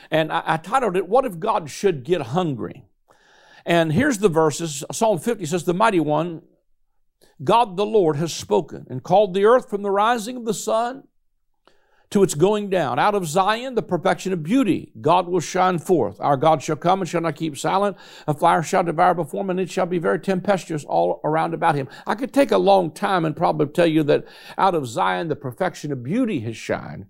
And 0.10 0.32
I, 0.32 0.44
I 0.46 0.58
titled 0.58 0.96
it, 0.96 1.10
What 1.10 1.26
if 1.26 1.40
God 1.40 1.70
Should 1.70 2.04
Get 2.04 2.22
Hungry? 2.22 2.86
And 3.66 3.92
here's 3.92 4.20
the 4.20 4.30
verses 4.30 4.84
Psalm 4.92 5.20
50 5.20 5.46
says, 5.46 5.66
The 5.66 5.74
mighty 5.74 6.00
one, 6.00 6.44
God 7.44 7.76
the 7.76 7.86
Lord, 7.86 8.16
has 8.16 8.34
spoken 8.34 8.86
and 8.90 9.04
called 9.04 9.34
the 9.34 9.46
earth 9.46 9.70
from 9.70 9.82
the 9.82 9.92
rising 9.92 10.38
of 10.38 10.46
the 10.46 10.54
sun 10.54 11.04
to 12.12 12.24
its 12.24 12.34
going 12.34 12.70
down. 12.70 13.00
Out 13.00 13.16
of 13.16 13.28
Zion, 13.28 13.76
the 13.76 13.82
perfection 13.82 14.34
of 14.34 14.44
beauty, 14.44 14.92
God 15.02 15.28
will 15.28 15.40
shine 15.40 15.80
forth. 15.80 16.20
Our 16.20 16.38
God 16.38 16.62
shall 16.64 16.76
come 16.76 17.02
and 17.02 17.10
shall 17.10 17.22
not 17.22 17.36
keep 17.36 17.58
silent. 17.58 17.98
A 18.28 18.34
fire 18.34 18.64
shall 18.64 18.84
devour 18.84 19.14
before 19.14 19.42
him, 19.42 19.50
and 19.50 19.60
it 19.60 19.70
shall 19.70 19.86
be 19.86 20.00
very 20.00 20.20
tempestuous 20.20 20.86
all 20.86 21.20
around 21.24 21.54
about 21.54 21.76
him. 21.76 21.88
I 22.08 22.16
could 22.16 22.34
take 22.34 22.52
a 22.52 22.58
long 22.58 22.92
time 22.92 23.26
and 23.26 23.36
probably 23.36 23.68
tell 23.68 23.88
you 23.88 24.04
that 24.04 24.26
out 24.58 24.76
of 24.76 24.88
Zion, 24.88 25.28
the 25.28 25.36
perfection 25.36 25.92
of 25.92 26.04
beauty 26.04 26.42
has 26.42 26.58
shined, 26.58 27.08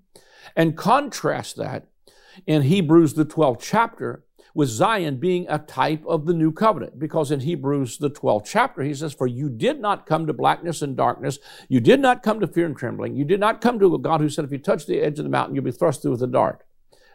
and 0.55 0.77
contrast 0.77 1.55
that 1.57 1.87
in 2.45 2.63
Hebrews, 2.63 3.13
the 3.13 3.25
12th 3.25 3.61
chapter, 3.61 4.24
with 4.55 4.69
Zion 4.69 5.17
being 5.17 5.45
a 5.49 5.59
type 5.59 6.03
of 6.07 6.25
the 6.25 6.33
new 6.33 6.51
covenant. 6.51 6.97
Because 6.97 7.29
in 7.29 7.41
Hebrews, 7.41 7.97
the 7.97 8.09
12th 8.09 8.45
chapter, 8.45 8.81
he 8.81 8.93
says, 8.93 9.13
For 9.13 9.27
you 9.27 9.49
did 9.49 9.79
not 9.79 10.07
come 10.07 10.25
to 10.25 10.33
blackness 10.33 10.81
and 10.81 10.95
darkness. 10.95 11.37
You 11.67 11.81
did 11.81 11.99
not 11.99 12.23
come 12.23 12.39
to 12.39 12.47
fear 12.47 12.65
and 12.65 12.75
trembling. 12.75 13.15
You 13.15 13.25
did 13.25 13.41
not 13.41 13.61
come 13.61 13.77
to 13.79 13.93
a 13.93 13.99
God 13.99 14.21
who 14.21 14.29
said, 14.29 14.45
If 14.45 14.51
you 14.51 14.57
touch 14.57 14.85
the 14.85 15.01
edge 15.01 15.19
of 15.19 15.25
the 15.25 15.29
mountain, 15.29 15.53
you'll 15.53 15.65
be 15.65 15.71
thrust 15.71 16.01
through 16.01 16.11
with 16.11 16.23
a 16.23 16.27
dart. 16.27 16.63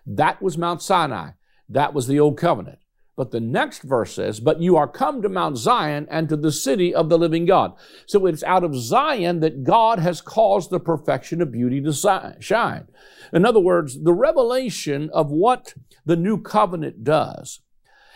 That 0.06 0.40
was 0.42 0.58
Mount 0.58 0.82
Sinai. 0.82 1.30
That 1.68 1.94
was 1.94 2.06
the 2.06 2.20
old 2.20 2.36
covenant. 2.36 2.79
But 3.20 3.32
the 3.32 3.38
next 3.40 3.82
verse 3.82 4.14
says, 4.14 4.40
But 4.40 4.62
you 4.62 4.78
are 4.78 4.88
come 4.88 5.20
to 5.20 5.28
Mount 5.28 5.58
Zion 5.58 6.08
and 6.10 6.26
to 6.30 6.36
the 6.36 6.50
city 6.50 6.94
of 6.94 7.10
the 7.10 7.18
living 7.18 7.44
God. 7.44 7.74
So 8.06 8.24
it's 8.24 8.42
out 8.42 8.64
of 8.64 8.74
Zion 8.74 9.40
that 9.40 9.62
God 9.62 9.98
has 9.98 10.22
caused 10.22 10.70
the 10.70 10.80
perfection 10.80 11.42
of 11.42 11.52
beauty 11.52 11.82
to 11.82 11.92
shine. 12.40 12.88
In 13.30 13.44
other 13.44 13.60
words, 13.60 14.02
the 14.04 14.14
revelation 14.14 15.10
of 15.12 15.30
what 15.30 15.74
the 16.06 16.16
new 16.16 16.40
covenant 16.40 17.04
does 17.04 17.60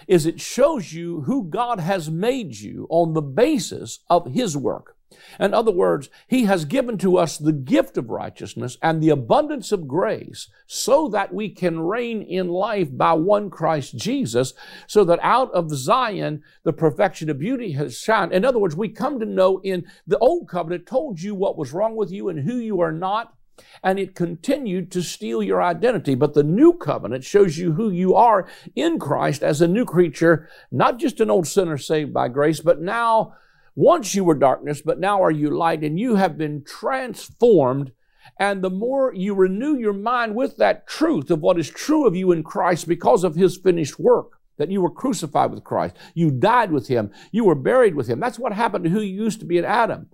is 0.09 0.25
it 0.25 0.41
shows 0.41 0.95
you 0.95 1.21
who 1.27 1.51
God 1.51 1.81
has 1.81 2.11
made 2.11 2.57
you 2.57 2.87
on 2.89 3.13
the 3.13 3.21
basis 3.21 3.99
of 4.09 4.33
His 4.33 4.57
work. 4.57 4.94
In 5.39 5.55
other 5.55 5.71
words, 5.71 6.09
He 6.27 6.45
has 6.45 6.65
given 6.65 6.99
to 6.99 7.17
us 7.17 7.39
the 7.39 7.53
gift 7.53 7.97
of 7.97 8.11
righteousness 8.11 8.77
and 8.83 9.03
the 9.03 9.11
abundance 9.11 9.73
of 9.73 9.89
grace 9.89 10.49
so 10.67 11.09
that 11.09 11.33
we 11.35 11.49
can 11.49 11.81
reign 11.81 12.23
in 12.23 12.49
life 12.49 12.89
by 12.91 13.13
one 13.13 13.51
Christ 13.51 13.97
Jesus, 13.97 14.55
so 14.87 15.05
that 15.05 15.21
out 15.23 15.51
of 15.53 15.71
Zion 15.71 16.43
the 16.63 16.73
perfection 16.73 17.31
of 17.31 17.39
beauty 17.39 17.73
has 17.73 17.99
shined. 17.99 18.33
In 18.33 18.45
other 18.45 18.59
words, 18.59 18.77
we 18.77 18.89
come 18.89 19.19
to 19.21 19.27
know 19.27 19.61
in 19.63 19.87
the 20.07 20.19
old 20.19 20.49
covenant 20.49 20.87
told 20.87 21.21
you 21.21 21.35
what 21.35 21.57
was 21.57 21.73
wrong 21.73 21.97
with 21.97 22.11
you 22.11 22.29
and 22.29 22.41
who 22.41 22.57
you 22.57 22.81
are 22.81 22.93
not 22.93 23.35
and 23.83 23.99
it 23.99 24.15
continued 24.15 24.91
to 24.93 25.03
steal 25.03 25.43
your 25.43 25.63
identity. 25.63 26.15
But 26.15 26.35
the 26.35 26.43
new 26.43 26.73
covenant 26.75 27.25
shows 27.25 27.59
you 27.59 27.73
who 27.73 27.91
you 27.91 28.15
are 28.15 28.47
in 28.75 28.99
Christ 28.99 29.43
as 29.43 29.61
a 29.61 29.69
new 29.69 29.85
creature, 29.85 30.49
not 30.71 30.99
just 30.99 31.21
an 31.21 31.31
old 31.31 31.47
sinner 31.47 31.79
saved 31.79 32.13
by 32.13 32.29
grace, 32.29 32.61
but 32.61 32.81
now 32.81 33.35
once 33.75 34.15
you 34.15 34.25
were 34.25 34.35
darkness, 34.35 34.83
but 34.83 35.01
now 35.01 35.23
are 35.23 35.31
you 35.31 35.51
light, 35.51 35.83
and 35.83 35.99
you 35.99 36.15
have 36.17 36.39
been 36.39 36.65
transformed. 36.65 37.93
And 38.39 38.63
the 38.63 38.71
more 38.71 39.13
you 39.15 39.35
renew 39.35 39.77
your 39.77 39.93
mind 39.93 40.35
with 40.35 40.57
that 40.57 40.87
truth 40.87 41.31
of 41.31 41.41
what 41.41 41.59
is 41.59 41.69
true 41.69 42.07
of 42.07 42.17
you 42.17 42.33
in 42.33 42.43
Christ 42.43 42.89
because 42.89 43.25
of 43.25 43.35
his 43.35 43.57
finished 43.57 43.99
work, 43.99 44.39
that 44.57 44.71
you 44.71 44.81
were 44.81 44.91
crucified 44.91 45.51
with 45.51 45.65
Christ, 45.65 45.97
you 46.15 46.31
died 46.31 46.73
with 46.73 46.89
him, 46.89 47.11
you 47.33 47.45
were 47.45 47.55
buried 47.55 47.95
with 47.95 48.09
him. 48.09 48.21
That's 48.21 48.39
what 48.39 48.53
happened 48.53 48.85
to 48.85 48.91
who 48.91 49.01
you 49.01 49.23
used 49.23 49.41
to 49.41 49.47
be 49.47 49.59
in 49.59 49.65
Adam. 49.65 50.09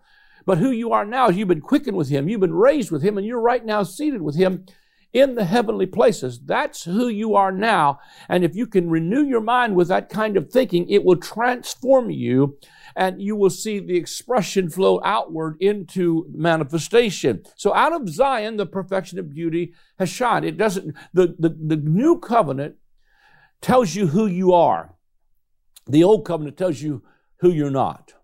But 0.46 0.58
who 0.58 0.70
you 0.70 0.92
are 0.92 1.04
now 1.04 1.28
is 1.28 1.36
you've 1.36 1.48
been 1.48 1.60
quickened 1.60 1.96
with 1.96 2.08
him, 2.08 2.28
you've 2.28 2.40
been 2.40 2.54
raised 2.54 2.90
with 2.90 3.02
him, 3.02 3.18
and 3.18 3.26
you're 3.26 3.40
right 3.40 3.64
now 3.64 3.82
seated 3.82 4.22
with 4.22 4.36
him 4.36 4.64
in 5.12 5.34
the 5.34 5.44
heavenly 5.44 5.86
places. 5.86 6.40
That's 6.44 6.84
who 6.84 7.08
you 7.08 7.34
are 7.34 7.50
now. 7.50 7.98
And 8.28 8.44
if 8.44 8.54
you 8.54 8.66
can 8.66 8.90
renew 8.90 9.24
your 9.24 9.40
mind 9.40 9.74
with 9.74 9.88
that 9.88 10.08
kind 10.08 10.36
of 10.36 10.50
thinking, 10.50 10.88
it 10.88 11.04
will 11.04 11.16
transform 11.16 12.10
you 12.10 12.58
and 12.94 13.20
you 13.20 13.36
will 13.36 13.50
see 13.50 13.78
the 13.78 13.96
expression 13.96 14.70
flow 14.70 15.00
outward 15.04 15.56
into 15.60 16.26
manifestation. 16.32 17.42
So 17.56 17.74
out 17.74 17.92
of 17.92 18.08
Zion, 18.08 18.56
the 18.56 18.66
perfection 18.66 19.18
of 19.18 19.30
beauty 19.30 19.74
has 19.98 20.08
shined. 20.08 20.44
It 20.44 20.56
doesn't, 20.56 20.96
the, 21.12 21.34
the, 21.38 21.48
the 21.48 21.76
new 21.76 22.18
covenant 22.18 22.76
tells 23.60 23.94
you 23.94 24.08
who 24.08 24.26
you 24.26 24.52
are. 24.52 24.94
The 25.86 26.04
old 26.04 26.24
covenant 26.24 26.56
tells 26.56 26.82
you 26.82 27.02
who 27.38 27.50
you're 27.50 27.70
not. 27.70 28.14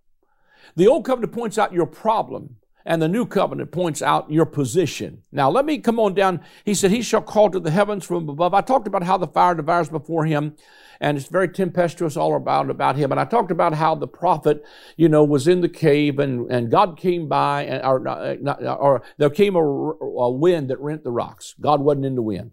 The 0.76 0.86
old 0.86 1.04
covenant 1.04 1.32
points 1.32 1.58
out 1.58 1.72
your 1.72 1.86
problem 1.86 2.56
and 2.86 3.02
the 3.02 3.08
new 3.08 3.26
covenant 3.26 3.72
points 3.72 4.00
out 4.00 4.30
your 4.30 4.46
position. 4.46 5.22
Now, 5.32 5.50
let 5.50 5.64
me 5.64 5.78
come 5.78 5.98
on 5.98 6.14
down. 6.14 6.40
He 6.64 6.72
said, 6.72 6.92
He 6.92 7.02
shall 7.02 7.20
call 7.20 7.50
to 7.50 7.58
the 7.58 7.72
heavens 7.72 8.04
from 8.04 8.28
above. 8.28 8.54
I 8.54 8.60
talked 8.60 8.86
about 8.86 9.02
how 9.02 9.18
the 9.18 9.26
fire 9.26 9.56
devours 9.56 9.88
before 9.88 10.24
him, 10.24 10.54
and 11.00 11.18
it's 11.18 11.26
very 11.26 11.48
tempestuous 11.48 12.16
all 12.16 12.36
about, 12.36 12.70
about 12.70 12.96
him. 12.96 13.10
And 13.10 13.20
I 13.20 13.24
talked 13.24 13.50
about 13.50 13.74
how 13.74 13.96
the 13.96 14.06
prophet, 14.06 14.64
you 14.96 15.08
know, 15.08 15.24
was 15.24 15.48
in 15.48 15.60
the 15.60 15.68
cave 15.68 16.20
and, 16.20 16.50
and 16.50 16.70
God 16.70 16.96
came 16.96 17.28
by, 17.28 17.64
and, 17.64 17.84
or, 17.84 18.06
uh, 18.06 18.36
or 18.74 19.02
there 19.18 19.30
came 19.30 19.56
a, 19.56 19.60
a 19.60 20.30
wind 20.30 20.70
that 20.70 20.80
rent 20.80 21.02
the 21.02 21.10
rocks. 21.10 21.54
God 21.60 21.80
wasn't 21.80 22.06
in 22.06 22.14
the 22.14 22.22
wind. 22.22 22.52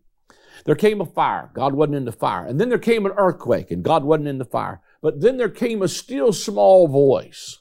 There 0.66 0.75
came 0.75 1.00
a 1.00 1.06
fire. 1.06 1.52
God 1.54 1.74
wasn't 1.74 1.98
in 1.98 2.06
the 2.06 2.12
fire. 2.12 2.46
And 2.46 2.60
then 2.60 2.70
there 2.70 2.80
came 2.80 3.06
an 3.06 3.13
earthquake, 3.18 3.70
and 3.70 3.84
God 3.84 4.04
wasn't 4.04 4.30
in 4.30 4.40
the 4.40 4.46
fire. 4.46 4.82
But 5.02 5.22
then 5.22 5.38
there 5.38 5.50
came 5.50 5.82
a 5.82 5.88
still 5.88 6.34
small 6.34 6.88
voice. 6.88 7.60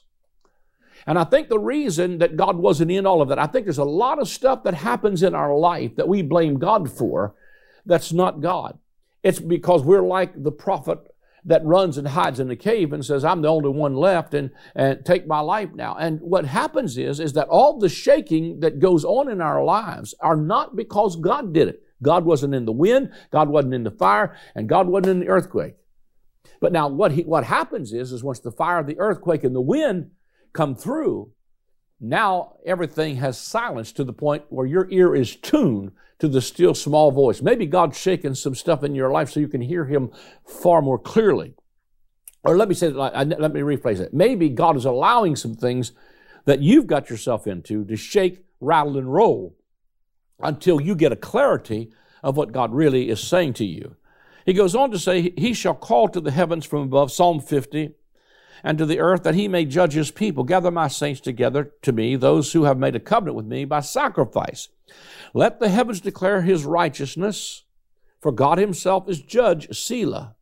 And 1.05 1.19
I 1.19 1.23
think 1.23 1.49
the 1.49 1.59
reason 1.59 2.19
that 2.19 2.37
God 2.37 2.55
wasn't 2.57 2.91
in 2.91 3.05
all 3.05 3.21
of 3.21 3.29
that, 3.29 3.39
I 3.39 3.47
think 3.47 3.65
there's 3.65 3.77
a 3.77 3.83
lot 3.83 4.19
of 4.19 4.27
stuff 4.27 4.63
that 4.63 4.73
happens 4.73 5.23
in 5.23 5.35
our 5.35 5.55
life 5.55 5.95
that 5.95 6.07
we 6.07 6.21
blame 6.21 6.59
God 6.59 6.89
for 6.91 7.35
that's 7.85 8.13
not 8.13 8.41
God. 8.41 8.77
It's 9.23 9.39
because 9.39 9.83
we're 9.83 10.05
like 10.05 10.43
the 10.43 10.51
prophet 10.51 10.99
that 11.45 11.65
runs 11.65 11.97
and 11.97 12.07
hides 12.07 12.39
in 12.39 12.47
the 12.47 12.55
cave 12.55 12.93
and 12.93 13.03
says, 13.03 13.25
I'm 13.25 13.41
the 13.41 13.49
only 13.49 13.69
one 13.69 13.95
left 13.95 14.33
and, 14.33 14.51
and 14.75 15.05
take 15.05 15.27
my 15.27 15.39
life 15.39 15.69
now. 15.73 15.95
And 15.97 16.21
what 16.21 16.45
happens 16.45 16.97
is, 16.97 17.19
is 17.19 17.33
that 17.33 17.49
all 17.49 17.79
the 17.79 17.89
shaking 17.89 18.61
that 18.61 18.79
goes 18.79 19.03
on 19.03 19.29
in 19.29 19.41
our 19.41 19.63
lives 19.63 20.15
are 20.21 20.37
not 20.37 20.75
because 20.75 21.17
God 21.17 21.53
did 21.53 21.67
it. 21.67 21.83
God 22.01 22.25
wasn't 22.25 22.53
in 22.53 22.65
the 22.65 22.71
wind, 22.71 23.11
God 23.31 23.49
wasn't 23.49 23.73
in 23.73 23.83
the 23.83 23.91
fire, 23.91 24.35
and 24.55 24.67
God 24.67 24.87
wasn't 24.87 25.07
in 25.07 25.19
the 25.21 25.29
earthquake. 25.29 25.75
But 26.59 26.73
now 26.73 26.87
what, 26.87 27.13
he, 27.13 27.23
what 27.23 27.45
happens 27.45 27.93
is, 27.93 28.11
is 28.11 28.23
once 28.23 28.39
the 28.39 28.51
fire, 28.51 28.83
the 28.83 28.99
earthquake, 28.99 29.43
and 29.43 29.55
the 29.55 29.61
wind 29.61 30.11
come 30.53 30.75
through, 30.75 31.31
now 31.99 32.57
everything 32.65 33.17
has 33.17 33.37
silenced 33.37 33.95
to 33.97 34.03
the 34.03 34.13
point 34.13 34.43
where 34.49 34.65
your 34.65 34.89
ear 34.91 35.15
is 35.15 35.35
tuned 35.35 35.91
to 36.19 36.27
the 36.27 36.41
still 36.41 36.73
small 36.73 37.11
voice. 37.11 37.41
Maybe 37.41 37.65
God's 37.65 37.97
shaking 37.97 38.35
some 38.35 38.55
stuff 38.55 38.83
in 38.83 38.95
your 38.95 39.11
life 39.11 39.31
so 39.31 39.39
you 39.39 39.47
can 39.47 39.61
hear 39.61 39.85
Him 39.85 40.11
far 40.45 40.81
more 40.81 40.99
clearly. 40.99 41.53
Or 42.43 42.57
let 42.57 42.67
me 42.67 42.75
say, 42.75 42.89
let 42.89 43.27
me 43.27 43.61
rephrase 43.61 43.99
it. 43.99 44.13
Maybe 44.13 44.49
God 44.49 44.75
is 44.75 44.85
allowing 44.85 45.35
some 45.35 45.55
things 45.55 45.93
that 46.45 46.61
you've 46.61 46.87
got 46.87 47.09
yourself 47.09 47.47
into 47.47 47.85
to 47.85 47.95
shake, 47.95 48.43
rattle, 48.59 48.97
and 48.97 49.11
roll 49.11 49.55
until 50.41 50.81
you 50.81 50.95
get 50.95 51.13
a 51.13 51.17
clarity 51.17 51.91
of 52.21 52.35
what 52.35 52.51
God 52.51 52.73
really 52.73 53.09
is 53.09 53.21
saying 53.21 53.53
to 53.53 53.65
you. 53.65 53.95
He 54.45 54.53
goes 54.53 54.75
on 54.75 54.91
to 54.91 54.99
say, 54.99 55.33
He 55.37 55.53
shall 55.53 55.73
call 55.73 56.09
to 56.09 56.19
the 56.19 56.31
heavens 56.31 56.65
from 56.65 56.81
above, 56.81 57.11
Psalm 57.11 57.39
50, 57.39 57.93
and 58.63 58.77
to 58.77 58.85
the 58.85 58.99
earth 58.99 59.23
that 59.23 59.35
he 59.35 59.47
may 59.47 59.65
judge 59.65 59.93
his 59.93 60.11
people. 60.11 60.43
Gather 60.43 60.71
my 60.71 60.87
saints 60.87 61.21
together 61.21 61.71
to 61.81 61.91
me, 61.91 62.15
those 62.15 62.53
who 62.53 62.63
have 62.63 62.77
made 62.77 62.95
a 62.95 62.99
covenant 62.99 63.37
with 63.37 63.45
me 63.45 63.65
by 63.65 63.79
sacrifice. 63.79 64.69
Let 65.33 65.59
the 65.59 65.69
heavens 65.69 66.01
declare 66.01 66.41
his 66.41 66.65
righteousness, 66.65 67.63
for 68.21 68.31
God 68.31 68.57
himself 68.57 69.09
is 69.09 69.21
judge, 69.21 69.75
Selah. 69.75 70.35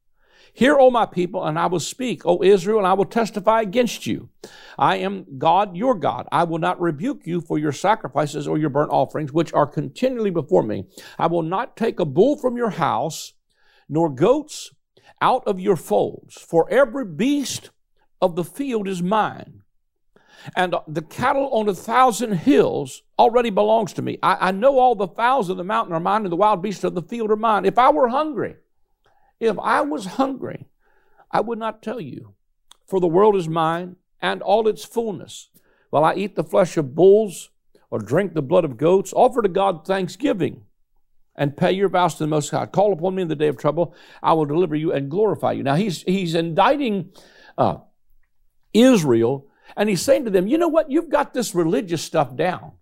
Hear, 0.54 0.78
O 0.78 0.92
my 0.92 1.06
people, 1.06 1.46
and 1.46 1.58
I 1.58 1.68
will 1.68 1.80
speak, 1.80 2.26
O 2.26 2.44
Israel, 2.44 2.80
and 2.80 2.88
I 2.88 2.94
will 2.94 3.06
testify 3.06 3.62
against 3.62 4.06
you. 4.06 4.30
I 4.78 4.98
am 4.98 5.26
God, 5.38 5.78
your 5.78 5.96
God. 5.96 6.28
I 6.32 6.44
will 6.44 6.60
not 6.60 6.82
rebuke 6.82 7.22
you 7.26 7.40
for 7.40 7.58
your 7.58 7.72
sacrifices 7.72 8.48
or 8.48 8.58
your 8.58 8.70
burnt 8.70 8.92
offerings, 8.92 9.32
which 9.32 9.54
are 9.54 9.66
continually 9.66 10.30
before 10.30 10.64
me. 10.64 10.88
I 11.18 11.28
will 11.28 11.42
not 11.42 11.78
take 11.78 12.02
a 12.02 12.06
bull 12.06 12.36
from 12.36 12.58
your 12.58 12.72
house, 12.72 13.34
nor 13.88 14.10
goats 14.10 14.72
out 15.22 15.44
of 15.48 15.60
your 15.60 15.78
folds, 15.78 16.36
for 16.36 16.70
every 16.70 17.06
beast 17.06 17.70
of 18.22 18.36
the 18.36 18.44
field 18.44 18.88
is 18.88 19.02
mine. 19.02 19.64
And 20.56 20.76
the 20.88 21.02
cattle 21.02 21.50
on 21.52 21.70
a 21.70 21.74
thousand 21.74 22.34
hills 22.34 23.04
already 23.20 23.52
belongs 23.52 23.94
to 23.94 24.02
me. 24.02 24.18
I, 24.24 24.50
I 24.50 24.52
know 24.52 24.80
all 24.80 24.96
the 24.96 25.08
fowls 25.08 25.50
of 25.50 25.58
the 25.58 25.64
mountain 25.64 25.94
are 25.94 26.00
mine, 26.00 26.24
and 26.24 26.32
the 26.32 26.38
wild 26.38 26.62
beasts 26.62 26.84
of 26.84 26.96
the 26.96 27.02
field 27.02 27.30
are 27.32 27.36
mine. 27.36 27.66
If 27.66 27.78
I 27.78 27.92
were 27.92 28.10
hungry, 28.10 28.56
if 29.40 29.58
I 29.60 29.82
was 29.82 30.06
hungry, 30.06 30.66
I 31.30 31.42
would 31.42 31.60
not 31.60 31.84
tell 31.84 32.02
you, 32.02 32.34
for 32.88 33.00
the 33.00 33.08
world 33.08 33.36
is 33.36 33.48
mine 33.48 33.98
and 34.22 34.42
all 34.42 34.68
its 34.68 34.84
fullness. 34.84 35.50
While 35.90 36.04
I 36.04 36.16
eat 36.16 36.36
the 36.36 36.44
flesh 36.44 36.78
of 36.78 36.96
bulls 36.96 37.50
or 37.90 38.00
drink 38.00 38.34
the 38.34 38.42
blood 38.42 38.66
of 38.66 38.78
goats, 38.78 39.14
offer 39.14 39.42
to 39.42 39.50
God 39.50 39.86
thanksgiving 39.86 40.64
and 41.36 41.58
pay 41.58 41.72
your 41.72 41.90
vows 41.90 42.16
to 42.16 42.24
the 42.24 42.28
Most 42.28 42.50
High. 42.50 42.66
Call 42.66 42.94
upon 42.94 43.16
me 43.16 43.22
in 43.22 43.28
the 43.28 43.36
day 43.36 43.48
of 43.48 43.58
trouble. 43.58 43.94
I 44.22 44.34
will 44.34 44.46
deliver 44.46 44.76
you 44.76 44.92
and 44.92 45.10
glorify 45.10 45.54
you. 45.54 45.64
Now 45.64 45.76
he's 45.76 46.04
he's 46.04 46.36
indicting 46.36 47.12
uh, 47.58 47.78
Israel, 48.74 49.48
and 49.76 49.90
he's 49.90 50.02
saying 50.02 50.26
to 50.26 50.32
them, 50.32 50.48
you 50.48 50.58
know 50.58 50.68
what? 50.68 50.92
You've 50.92 51.10
got 51.10 51.34
this 51.34 51.56
religious 51.56 52.02
stuff 52.02 52.36
down. 52.36 52.74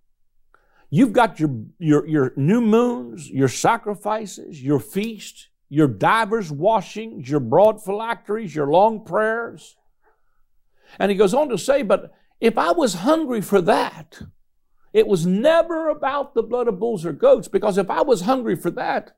You've 0.89 1.13
got 1.13 1.39
your 1.39 1.51
your 1.77 2.07
your 2.07 2.33
new 2.35 2.61
moons, 2.61 3.29
your 3.29 3.47
sacrifices, 3.47 4.63
your 4.63 4.79
feast, 4.79 5.49
your 5.69 5.87
divers 5.87 6.51
washings, 6.51 7.29
your 7.29 7.39
broad 7.39 7.83
phylacteries, 7.83 8.55
your 8.55 8.67
long 8.67 9.05
prayers. 9.05 9.77
And 10.97 11.11
he 11.11 11.17
goes 11.17 11.35
on 11.35 11.49
to 11.49 11.57
say, 11.59 11.83
but 11.83 12.11
if 12.41 12.57
I 12.57 12.71
was 12.71 12.95
hungry 12.95 13.41
for 13.41 13.61
that, 13.61 14.19
it 14.91 15.05
was 15.05 15.27
never 15.27 15.89
about 15.89 16.33
the 16.33 16.41
blood 16.41 16.67
of 16.67 16.79
bulls 16.79 17.05
or 17.05 17.13
goats, 17.13 17.47
because 17.47 17.77
if 17.77 17.91
I 17.91 18.01
was 18.01 18.21
hungry 18.21 18.55
for 18.55 18.71
that, 18.71 19.15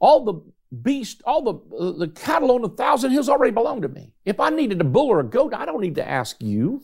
all 0.00 0.24
the 0.24 0.40
beast, 0.82 1.22
all 1.24 1.42
the, 1.42 1.96
the 1.98 2.08
cattle 2.08 2.52
on 2.52 2.64
a 2.64 2.68
thousand 2.68 3.12
hills 3.12 3.28
already 3.28 3.52
belong 3.52 3.82
to 3.82 3.88
me. 3.88 4.12
If 4.24 4.40
I 4.40 4.50
needed 4.50 4.80
a 4.80 4.84
bull 4.84 5.08
or 5.08 5.20
a 5.20 5.24
goat, 5.24 5.54
I 5.54 5.64
don't 5.64 5.80
need 5.80 5.94
to 5.96 6.08
ask 6.08 6.42
you. 6.42 6.82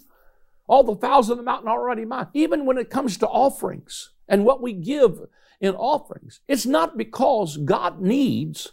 All 0.67 0.85
the 0.85 0.97
fowls 0.97 1.31
of 1.31 1.37
the 1.37 1.43
mountain 1.43 1.69
are 1.69 1.81
already 1.81 2.05
mine. 2.05 2.29
Even 2.33 2.65
when 2.65 2.79
it 2.79 2.91
comes 2.91 3.17
to 3.19 3.29
offerings 3.29 4.11
and 4.29 4.45
what 4.45 4.63
we 4.63 4.73
give 4.73 5.19
in 5.61 5.75
offerings. 5.75 6.41
It's 6.49 6.67
not 6.67 6.97
because 6.97 7.57
God 7.57 8.01
needs 8.01 8.73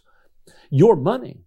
your 0.69 0.95
money, 0.95 1.41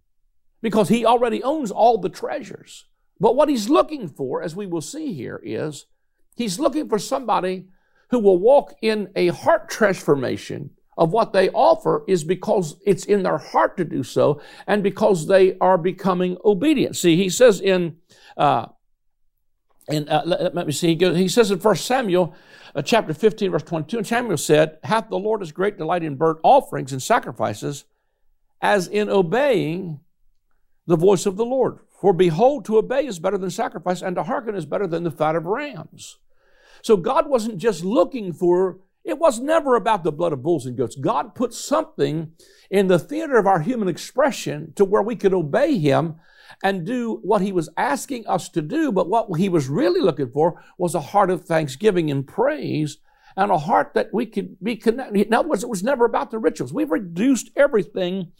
because 0.61 0.89
He 0.89 1.05
already 1.05 1.41
owns 1.41 1.71
all 1.71 1.97
the 1.97 2.09
treasures. 2.09 2.85
But 3.19 3.35
what 3.35 3.49
He's 3.49 3.69
looking 3.69 4.07
for, 4.07 4.43
as 4.43 4.55
we 4.55 4.67
will 4.67 4.81
see 4.81 5.13
here, 5.13 5.41
is 5.43 5.85
He's 6.35 6.59
looking 6.59 6.89
for 6.89 6.99
somebody 6.99 7.67
who 8.09 8.19
will 8.19 8.37
walk 8.37 8.75
in 8.81 9.09
a 9.15 9.27
heart 9.27 9.69
transformation 9.69 10.71
of 11.01 11.11
what 11.11 11.33
they 11.33 11.49
offer 11.49 12.03
is 12.07 12.23
because 12.23 12.75
it's 12.85 13.05
in 13.05 13.23
their 13.23 13.39
heart 13.39 13.75
to 13.75 13.83
do 13.83 14.03
so 14.03 14.39
and 14.67 14.83
because 14.83 15.25
they 15.25 15.57
are 15.57 15.75
becoming 15.75 16.37
obedient. 16.45 16.95
See, 16.95 17.17
he 17.17 17.27
says 17.27 17.59
in, 17.59 17.97
uh, 18.37 18.67
in 19.89 20.07
uh, 20.07 20.21
let, 20.27 20.53
let, 20.53 20.67
me 20.67 20.71
see, 20.71 20.89
he, 20.89 20.95
goes, 20.95 21.17
he 21.17 21.27
says 21.27 21.49
in 21.49 21.57
1 21.57 21.75
Samuel 21.77 22.35
uh, 22.75 22.83
chapter 22.83 23.15
15, 23.15 23.49
verse 23.49 23.63
22, 23.63 23.97
and 23.97 24.05
Samuel 24.05 24.37
said, 24.37 24.77
Hath 24.83 25.09
the 25.09 25.17
Lord 25.17 25.41
his 25.41 25.51
great 25.51 25.75
delight 25.75 26.03
in 26.03 26.17
burnt 26.17 26.37
offerings 26.43 26.91
and 26.91 27.01
sacrifices, 27.01 27.85
as 28.61 28.87
in 28.87 29.09
obeying 29.09 30.01
the 30.85 30.97
voice 30.97 31.25
of 31.25 31.35
the 31.35 31.45
Lord. 31.45 31.79
For 31.99 32.13
behold, 32.13 32.65
to 32.65 32.77
obey 32.77 33.07
is 33.07 33.17
better 33.17 33.39
than 33.39 33.49
sacrifice, 33.49 34.03
and 34.03 34.15
to 34.17 34.23
hearken 34.23 34.53
is 34.53 34.67
better 34.67 34.85
than 34.85 35.03
the 35.03 35.09
fat 35.09 35.35
of 35.35 35.47
rams. 35.47 36.19
So 36.83 36.95
God 36.95 37.27
wasn't 37.27 37.57
just 37.57 37.83
looking 37.83 38.33
for, 38.33 38.77
it 39.03 39.17
was 39.17 39.39
never 39.39 39.75
about 39.75 40.03
the 40.03 40.11
blood 40.11 40.33
of 40.33 40.43
bulls 40.43 40.65
and 40.65 40.77
goats. 40.77 40.95
God 40.95 41.35
put 41.35 41.53
something 41.53 42.33
in 42.69 42.87
the 42.87 42.99
theater 42.99 43.37
of 43.37 43.47
our 43.47 43.59
human 43.59 43.87
expression 43.87 44.73
to 44.75 44.85
where 44.85 45.01
we 45.01 45.15
could 45.15 45.33
obey 45.33 45.77
Him 45.77 46.15
and 46.63 46.85
do 46.85 47.19
what 47.23 47.41
he 47.41 47.51
was 47.51 47.69
asking 47.77 48.27
us 48.27 48.49
to 48.49 48.61
do, 48.61 48.91
but 48.91 49.09
what 49.09 49.27
he 49.39 49.49
was 49.49 49.69
really 49.69 50.01
looking 50.01 50.29
for 50.29 50.63
was 50.77 50.95
a 50.95 51.01
heart 51.01 51.29
of 51.29 51.45
thanksgiving 51.45 52.11
and 52.11 52.27
praise 52.27 52.97
and 53.37 53.51
a 53.51 53.57
heart 53.57 53.91
that 53.93 54.09
we 54.13 54.25
could 54.25 54.57
be 54.61 54.75
connected. 54.75 55.27
In 55.27 55.33
other 55.33 55.47
words, 55.47 55.63
it 55.63 55.69
was 55.69 55.83
never 55.83 56.05
about 56.05 56.31
the 56.31 56.39
rituals. 56.39 56.73
We've 56.73 56.91
reduced 56.91 57.49
everything 57.55 58.31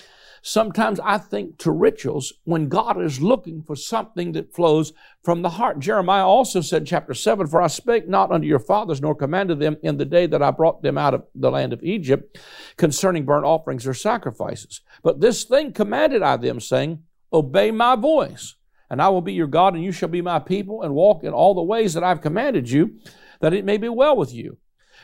sometimes 0.42 1.00
I 1.00 1.18
think 1.18 1.58
to 1.60 1.72
rituals 1.72 2.34
when 2.44 2.70
God 2.70 3.02
is 3.02 3.22
looking 3.22 3.62
for 3.62 3.76
something 3.76 4.32
that 4.34 4.54
flows 4.54 4.94
from 5.24 5.42
the 5.42 5.52
heart. 5.52 5.80
Jeremiah 5.80 6.26
also 6.26 6.62
said, 6.62 6.88
chapter 6.88 7.14
7, 7.14 7.48
For 7.48 7.62
I 7.62 7.68
spake 7.68 8.08
not 8.08 8.32
unto 8.32 8.48
your 8.48 8.60
fathers, 8.60 9.02
nor 9.02 9.16
commanded 9.16 9.60
them 9.60 9.78
in 9.84 9.98
the 9.98 10.06
day 10.06 10.26
that 10.28 10.42
I 10.42 10.52
brought 10.52 10.82
them 10.82 10.98
out 10.98 11.14
of 11.14 11.26
the 11.36 11.52
land 11.52 11.74
of 11.74 11.84
Egypt 11.84 12.38
concerning 12.78 13.26
burnt 13.26 13.46
offerings 13.46 13.86
or 13.86 13.94
sacrifices. 13.94 14.82
But 15.04 15.22
this 15.22 15.44
thing 15.44 15.74
commanded 15.74 16.22
I 16.22 16.38
them, 16.38 16.60
saying, 16.60 17.04
Obey 17.34 17.72
my 17.72 17.96
voice, 17.96 18.56
and 18.90 19.02
I 19.02 19.10
will 19.10 19.22
be 19.22 19.34
your 19.34 19.48
God, 19.48 19.76
and 19.76 19.84
you 19.84 19.92
shall 19.92 20.10
be 20.10 20.22
my 20.22 20.40
people, 20.40 20.82
and 20.82 20.94
walk 20.94 21.24
in 21.24 21.34
all 21.34 21.54
the 21.54 21.62
ways 21.62 21.94
that 21.94 22.04
I've 22.04 22.22
commanded 22.22 22.70
you, 22.70 23.00
that 23.40 23.54
it 23.54 23.64
may 23.64 23.78
be 23.78 23.90
well 23.90 24.18
with 24.18 24.34
you. 24.34 24.58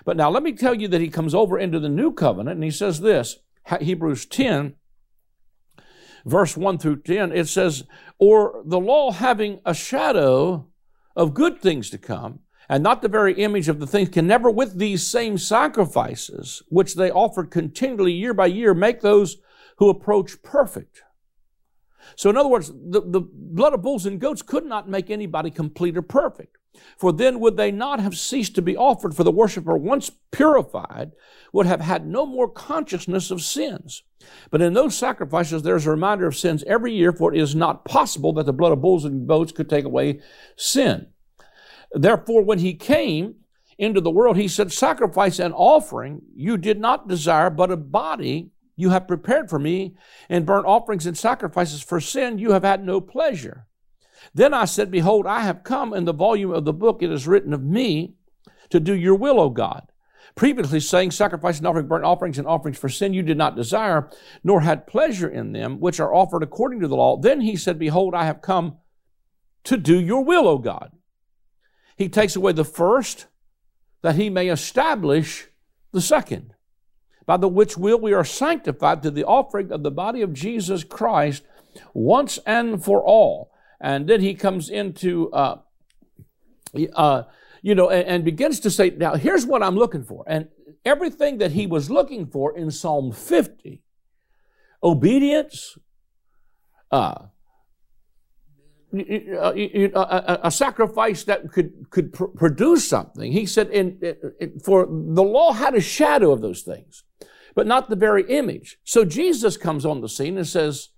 But 0.03 0.17
now 0.17 0.29
let 0.29 0.43
me 0.43 0.53
tell 0.53 0.73
you 0.73 0.87
that 0.89 1.01
he 1.01 1.09
comes 1.09 1.33
over 1.33 1.57
into 1.57 1.79
the 1.79 1.89
new 1.89 2.11
covenant, 2.11 2.55
and 2.55 2.63
he 2.63 2.71
says 2.71 3.01
this 3.01 3.37
Hebrews 3.79 4.25
10, 4.25 4.75
verse 6.27 6.57
1 6.57 6.77
through 6.77 7.01
10, 7.01 7.31
it 7.31 7.47
says, 7.47 7.83
Or 8.19 8.61
the 8.65 8.79
law 8.79 9.11
having 9.11 9.61
a 9.65 9.73
shadow 9.73 10.67
of 11.15 11.33
good 11.33 11.61
things 11.61 11.89
to 11.91 11.97
come, 11.97 12.39
and 12.69 12.83
not 12.83 13.01
the 13.01 13.07
very 13.07 13.33
image 13.33 13.69
of 13.69 13.79
the 13.79 13.87
things, 13.87 14.09
can 14.09 14.27
never 14.27 14.51
with 14.51 14.77
these 14.77 15.07
same 15.07 15.37
sacrifices, 15.37 16.61
which 16.67 16.95
they 16.95 17.09
offered 17.09 17.49
continually 17.49 18.11
year 18.11 18.33
by 18.33 18.47
year, 18.47 18.73
make 18.73 19.01
those 19.01 19.37
who 19.77 19.89
approach 19.89 20.41
perfect. 20.43 21.01
So, 22.15 22.29
in 22.29 22.37
other 22.37 22.49
words, 22.49 22.69
the, 22.69 23.01
the 23.01 23.21
blood 23.21 23.73
of 23.73 23.81
bulls 23.81 24.05
and 24.05 24.19
goats 24.19 24.41
could 24.41 24.65
not 24.65 24.89
make 24.89 25.09
anybody 25.09 25.49
complete 25.49 25.97
or 25.97 26.01
perfect. 26.01 26.57
For 26.97 27.11
then 27.11 27.39
would 27.39 27.57
they 27.57 27.71
not 27.71 27.99
have 27.99 28.17
ceased 28.17 28.55
to 28.55 28.61
be 28.61 28.75
offered, 28.75 29.15
for 29.15 29.23
the 29.23 29.31
worshiper, 29.31 29.77
once 29.77 30.11
purified, 30.31 31.11
would 31.53 31.65
have 31.65 31.81
had 31.81 32.07
no 32.07 32.25
more 32.25 32.49
consciousness 32.49 33.31
of 33.31 33.41
sins. 33.41 34.03
But 34.49 34.61
in 34.61 34.73
those 34.73 34.97
sacrifices, 34.97 35.63
there's 35.63 35.85
a 35.85 35.91
reminder 35.91 36.27
of 36.27 36.35
sins 36.35 36.63
every 36.65 36.93
year, 36.93 37.11
for 37.11 37.33
it 37.33 37.39
is 37.39 37.55
not 37.55 37.85
possible 37.85 38.33
that 38.33 38.45
the 38.45 38.53
blood 38.53 38.71
of 38.71 38.81
bulls 38.81 39.05
and 39.05 39.27
goats 39.27 39.51
could 39.51 39.69
take 39.69 39.85
away 39.85 40.21
sin. 40.55 41.07
Therefore, 41.91 42.43
when 42.43 42.59
he 42.59 42.73
came 42.73 43.35
into 43.77 44.01
the 44.01 44.11
world, 44.11 44.37
he 44.37 44.47
said, 44.47 44.71
Sacrifice 44.71 45.39
and 45.39 45.53
offering 45.55 46.21
you 46.35 46.57
did 46.57 46.79
not 46.79 47.07
desire, 47.07 47.49
but 47.49 47.71
a 47.71 47.77
body 47.77 48.51
you 48.75 48.89
have 48.89 49.07
prepared 49.07 49.49
for 49.49 49.59
me, 49.59 49.95
and 50.29 50.45
burnt 50.45 50.65
offerings 50.65 51.05
and 51.05 51.17
sacrifices 51.17 51.81
for 51.81 51.99
sin 51.99 52.37
you 52.37 52.51
have 52.51 52.63
had 52.63 52.83
no 52.83 53.01
pleasure. 53.01 53.67
Then 54.33 54.53
I 54.53 54.65
said, 54.65 54.91
Behold, 54.91 55.25
I 55.25 55.41
have 55.41 55.63
come 55.63 55.93
in 55.93 56.05
the 56.05 56.13
volume 56.13 56.51
of 56.51 56.65
the 56.65 56.73
book, 56.73 57.01
it 57.01 57.11
is 57.11 57.27
written 57.27 57.53
of 57.53 57.63
me 57.63 58.15
to 58.69 58.79
do 58.79 58.93
your 58.93 59.15
will, 59.15 59.39
O 59.39 59.49
God. 59.49 59.91
Previously 60.35 60.79
saying, 60.79 61.11
Sacrifice 61.11 61.57
and 61.57 61.67
offering, 61.67 61.87
burnt 61.87 62.05
offerings 62.05 62.37
and 62.37 62.47
offerings 62.47 62.77
for 62.77 62.89
sin 62.89 63.13
you 63.13 63.23
did 63.23 63.37
not 63.37 63.55
desire, 63.55 64.09
nor 64.43 64.61
had 64.61 64.87
pleasure 64.87 65.27
in 65.27 65.51
them, 65.51 65.79
which 65.79 65.99
are 65.99 66.13
offered 66.13 66.43
according 66.43 66.79
to 66.81 66.87
the 66.87 66.95
law. 66.95 67.17
Then 67.17 67.41
he 67.41 67.55
said, 67.55 67.79
Behold, 67.79 68.13
I 68.13 68.25
have 68.25 68.41
come 68.41 68.77
to 69.63 69.77
do 69.77 69.99
your 69.99 70.23
will, 70.23 70.47
O 70.47 70.57
God. 70.57 70.91
He 71.95 72.09
takes 72.09 72.35
away 72.35 72.51
the 72.51 72.63
first 72.63 73.25
that 74.03 74.15
he 74.15 74.29
may 74.29 74.49
establish 74.49 75.47
the 75.91 76.01
second 76.01 76.53
by 77.25 77.37
the 77.37 77.47
which 77.47 77.77
will 77.77 77.99
we 77.99 78.13
are 78.13 78.23
sanctified 78.23 79.03
to 79.03 79.11
the 79.11 79.25
offering 79.25 79.71
of 79.71 79.83
the 79.83 79.91
body 79.91 80.21
of 80.21 80.33
Jesus 80.33 80.83
Christ 80.83 81.43
once 81.93 82.39
and 82.45 82.83
for 82.83 83.03
all. 83.03 83.51
And 83.79 84.07
then 84.07 84.21
he 84.21 84.33
comes 84.33 84.69
into, 84.69 85.31
uh, 85.31 85.59
uh, 86.95 87.23
you 87.61 87.75
know, 87.75 87.89
and, 87.89 88.07
and 88.07 88.25
begins 88.25 88.59
to 88.61 88.71
say, 88.71 88.89
now 88.89 89.15
here's 89.15 89.45
what 89.45 89.61
I'm 89.61 89.75
looking 89.75 90.03
for. 90.03 90.23
And 90.27 90.49
everything 90.83 91.37
that 91.39 91.51
he 91.51 91.67
was 91.67 91.89
looking 91.89 92.27
for 92.27 92.57
in 92.57 92.71
Psalm 92.71 93.11
50 93.11 93.81
obedience, 94.83 95.77
uh, 96.91 97.25
a, 98.93 100.39
a, 100.43 100.49
sacrifice 100.49 101.25
that 101.25 101.51
could 101.51 101.89
could 101.89 102.13
pr- 102.13 102.25
produce 102.25 102.87
something. 102.87 103.33
He 103.33 103.45
said, 103.45 103.69
in, 103.69 103.99
in, 104.39 104.59
for 104.61 104.85
the 104.85 105.23
law 105.23 105.51
had 105.51 105.75
a 105.75 105.81
shadow 105.81 106.31
of 106.31 106.41
those 106.41 106.61
things 106.61 107.03
but 107.57 107.65
not 107.65 107.89
the 107.89 107.95
very 107.95 108.23
image. 108.29 108.77
So 108.83 109.03
Jesus 109.03 109.57
comes 109.57 109.83
on 109.83 110.01
the 110.01 110.07
scene 110.07 110.37
and 110.37 110.47
says, 110.47 110.89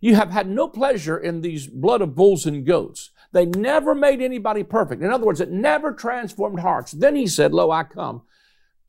You 0.00 0.14
have 0.14 0.30
had 0.30 0.48
no 0.48 0.68
pleasure 0.68 1.18
in 1.18 1.40
these 1.40 1.66
blood 1.66 2.00
of 2.00 2.14
bulls 2.14 2.46
and 2.46 2.64
goats. 2.64 3.10
They 3.32 3.46
never 3.46 3.94
made 3.94 4.22
anybody 4.22 4.62
perfect. 4.62 5.02
In 5.02 5.10
other 5.10 5.26
words, 5.26 5.40
it 5.40 5.50
never 5.50 5.92
transformed 5.92 6.60
hearts. 6.60 6.92
Then 6.92 7.16
he 7.16 7.26
said, 7.26 7.52
Lo, 7.52 7.70
I 7.70 7.84
come 7.84 8.22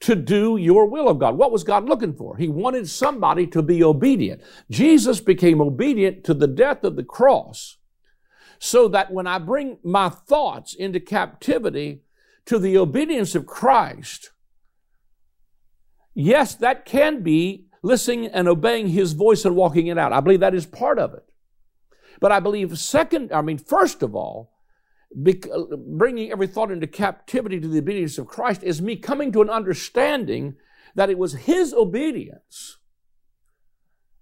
to 0.01 0.15
do 0.15 0.55
your 0.55 0.85
will 0.85 1.09
of 1.09 1.19
God. 1.19 1.37
What 1.37 1.51
was 1.51 1.63
God 1.63 1.85
looking 1.85 2.13
for? 2.13 2.37
He 2.37 2.47
wanted 2.47 2.87
somebody 2.87 3.45
to 3.47 3.61
be 3.61 3.83
obedient. 3.83 4.41
Jesus 4.69 5.19
became 5.19 5.59
obedient 5.59 6.23
to 6.25 6.33
the 6.33 6.47
death 6.47 6.83
of 6.83 6.95
the 6.95 7.03
cross 7.03 7.77
so 8.59 8.87
that 8.89 9.11
when 9.11 9.27
I 9.27 9.39
bring 9.39 9.77
my 9.83 10.09
thoughts 10.09 10.73
into 10.73 10.99
captivity 10.99 12.03
to 12.45 12.59
the 12.59 12.77
obedience 12.77 13.35
of 13.35 13.45
Christ, 13.45 14.31
yes, 16.13 16.55
that 16.55 16.85
can 16.85 17.21
be 17.21 17.65
listening 17.81 18.27
and 18.27 18.47
obeying 18.47 18.89
His 18.89 19.13
voice 19.13 19.45
and 19.45 19.55
walking 19.55 19.87
it 19.87 19.97
out. 19.97 20.13
I 20.13 20.19
believe 20.19 20.39
that 20.41 20.55
is 20.55 20.65
part 20.65 20.99
of 20.99 21.13
it. 21.13 21.25
But 22.19 22.31
I 22.31 22.39
believe 22.39 22.77
second, 22.77 23.31
I 23.31 23.41
mean, 23.41 23.57
first 23.57 24.03
of 24.03 24.15
all, 24.15 24.51
bringing 25.15 26.31
every 26.31 26.47
thought 26.47 26.71
into 26.71 26.87
captivity 26.87 27.59
to 27.59 27.67
the 27.67 27.79
obedience 27.79 28.17
of 28.17 28.27
Christ 28.27 28.63
is 28.63 28.81
me 28.81 28.95
coming 28.95 29.31
to 29.31 29.41
an 29.41 29.49
understanding 29.49 30.55
that 30.95 31.09
it 31.09 31.17
was 31.17 31.33
His 31.33 31.73
obedience. 31.73 32.77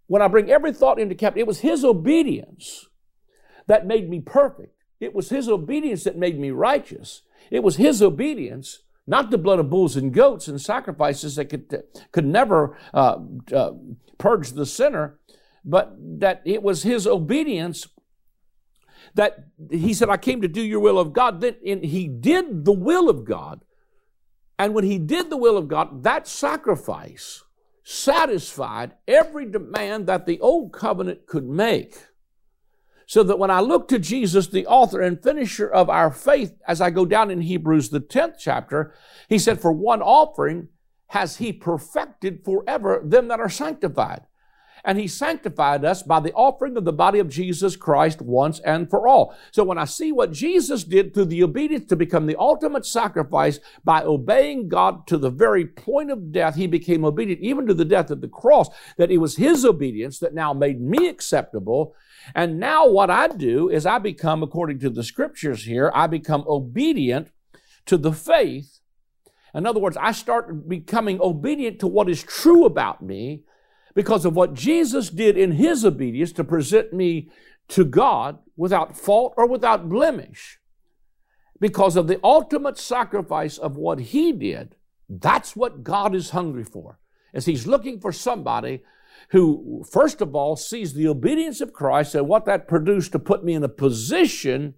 When 0.06 0.22
I 0.22 0.28
bring 0.28 0.50
every 0.50 0.72
thought 0.72 1.00
into 1.00 1.16
captivity, 1.16 1.42
it 1.42 1.48
was 1.48 1.60
His 1.60 1.84
obedience 1.84 2.86
that 3.68 3.86
made 3.86 4.10
me 4.10 4.22
perfect. 4.22 4.74
It 5.00 5.14
was 5.14 5.30
His 5.30 5.50
obedience 5.50 6.04
that 6.06 6.18
made 6.18 6.40
me 6.40 6.52
righteous. 6.52 7.24
It 7.52 7.64
was 7.64 7.76
His 7.76 8.02
obedience, 8.02 8.84
not 9.08 9.32
the 9.32 9.38
blood 9.38 9.60
of 9.60 9.70
bulls 9.70 9.96
and 9.96 10.14
goats 10.14 10.48
and 10.48 10.60
sacrifices 10.62 11.38
that 11.38 11.46
could, 11.46 11.84
could 12.12 12.26
never 12.26 12.78
uh, 12.94 13.18
uh, 13.54 13.72
purge 14.18 14.52
the 14.52 14.66
sinner, 14.66 15.18
but 15.64 15.96
that 15.98 16.42
it 16.46 16.62
was 16.62 16.84
His 16.84 17.08
obedience 17.08 17.88
that 19.14 19.46
he 19.72 19.94
said, 19.94 20.10
I 20.10 20.18
came 20.18 20.42
to 20.42 20.48
do 20.48 20.62
your 20.62 20.80
will 20.80 21.00
of 21.00 21.14
God. 21.14 21.42
Then 21.42 21.56
he 21.84 22.08
did 22.08 22.66
the 22.66 22.72
will 22.72 23.10
of 23.10 23.26
God. 23.26 23.64
And 24.60 24.74
when 24.74 24.84
he 24.84 24.98
did 24.98 25.30
the 25.30 25.38
will 25.38 25.58
of 25.58 25.68
God, 25.68 26.04
that 26.04 26.28
sacrifice 26.28 27.44
satisfied 27.84 28.94
every 29.08 29.50
demand 29.50 30.08
that 30.08 30.26
the 30.26 30.40
old 30.40 30.74
covenant 30.74 31.26
could 31.26 31.48
make. 31.48 31.98
So 33.08 33.24
that 33.24 33.40
when 33.40 33.50
I 33.50 33.62
look 33.62 33.88
to 33.88 34.00
Jesus, 34.00 34.48
the 34.48 34.68
author 34.68 35.02
and 35.02 35.22
finisher 35.22 35.68
of 35.68 35.90
our 35.90 36.12
faith, 36.12 36.54
as 36.68 36.82
I 36.82 36.90
go 36.92 37.06
down 37.06 37.32
in 37.32 37.42
Hebrews, 37.42 37.90
the 37.90 38.02
10th 38.02 38.36
chapter, 38.38 38.94
he 39.30 39.40
said, 39.40 39.60
For 39.60 39.72
one 39.72 40.02
offering 40.02 40.68
has 41.08 41.38
he 41.38 41.54
perfected 41.54 42.44
forever 42.44 43.02
them 43.04 43.30
that 43.30 43.40
are 43.40 43.50
sanctified 43.50 44.27
and 44.88 44.98
he 44.98 45.06
sanctified 45.06 45.84
us 45.84 46.02
by 46.02 46.22
the 46.22 46.32
offering 46.32 46.78
of 46.78 46.86
the 46.86 46.94
body 46.94 47.20
of 47.20 47.28
Jesus 47.28 47.76
Christ 47.76 48.22
once 48.22 48.62
and 48.62 48.90
for 48.90 49.06
all. 49.06 49.36
So 49.52 49.66
when 49.66 49.78
I 49.78 49.84
see 49.84 50.14
what 50.14 50.32
Jesus 50.32 50.86
did 50.86 51.14
through 51.14 51.26
the 51.26 51.44
obedience 51.44 51.90
to 51.90 51.98
become 51.98 52.26
the 52.26 52.40
ultimate 52.40 52.86
sacrifice 52.86 53.60
by 53.84 54.04
obeying 54.04 54.70
God 54.70 55.06
to 55.08 55.18
the 55.18 55.30
very 55.30 55.66
point 55.66 56.10
of 56.10 56.32
death, 56.32 56.56
he 56.56 56.68
became 56.68 57.04
obedient 57.04 57.42
even 57.42 57.68
to 57.68 57.74
the 57.74 57.84
death 57.84 58.10
of 58.12 58.22
the 58.22 58.30
cross, 58.30 58.70
that 58.98 59.12
it 59.12 59.18
was 59.18 59.36
his 59.36 59.66
obedience 59.66 60.20
that 60.20 60.34
now 60.34 60.54
made 60.54 60.80
me 60.80 61.10
acceptable. 61.10 61.94
And 62.34 62.58
now 62.58 62.88
what 62.88 63.10
I 63.10 63.28
do 63.28 63.70
is 63.70 63.86
I 63.86 63.98
become, 63.98 64.42
according 64.42 64.80
to 64.80 64.90
the 64.90 65.04
scriptures 65.04 65.66
here, 65.66 65.92
I 65.94 66.08
become 66.08 66.46
obedient 66.48 67.30
to 67.88 67.98
the 67.98 68.14
faith. 68.14 68.80
In 69.54 69.66
other 69.66 69.82
words, 69.82 69.98
I 69.98 70.14
start 70.14 70.70
becoming 70.70 71.20
obedient 71.20 71.80
to 71.80 71.88
what 71.88 72.10
is 72.10 72.24
true 72.24 72.64
about 72.64 73.02
me 73.02 73.44
because 73.98 74.26
of 74.26 74.36
what 74.36 74.54
Jesus 74.54 75.10
did 75.10 75.36
in 75.36 75.54
his 75.54 75.84
obedience 75.84 76.32
to 76.34 76.44
present 76.44 76.94
me 76.94 77.32
to 77.68 77.84
God 77.84 78.38
without 78.56 78.96
fault 78.96 79.34
or 79.36 79.48
without 79.48 79.90
blemish. 79.90 80.60
Because 81.60 81.96
of 81.96 82.06
the 82.06 82.20
ultimate 82.24 82.78
sacrifice 82.78 83.58
of 83.58 83.76
what 83.76 84.00
he 84.00 84.32
did, 84.32 84.76
that's 85.10 85.56
what 85.56 85.84
God 85.84 86.14
is 86.14 86.30
hungry 86.30 86.64
for. 86.64 87.00
As 87.34 87.48
he's 87.48 87.66
looking 87.66 88.00
for 88.00 88.12
somebody 88.12 88.84
who, 89.30 89.84
first 89.92 90.22
of 90.22 90.36
all, 90.36 90.56
sees 90.56 90.94
the 90.94 91.08
obedience 91.08 91.60
of 91.60 91.74
Christ 91.74 92.14
and 92.14 92.28
what 92.28 92.46
that 92.46 92.68
produced 92.68 93.14
to 93.14 93.20
put 93.20 93.44
me 93.44 93.56
in 93.56 93.64
a 93.64 93.68
position 93.68 94.76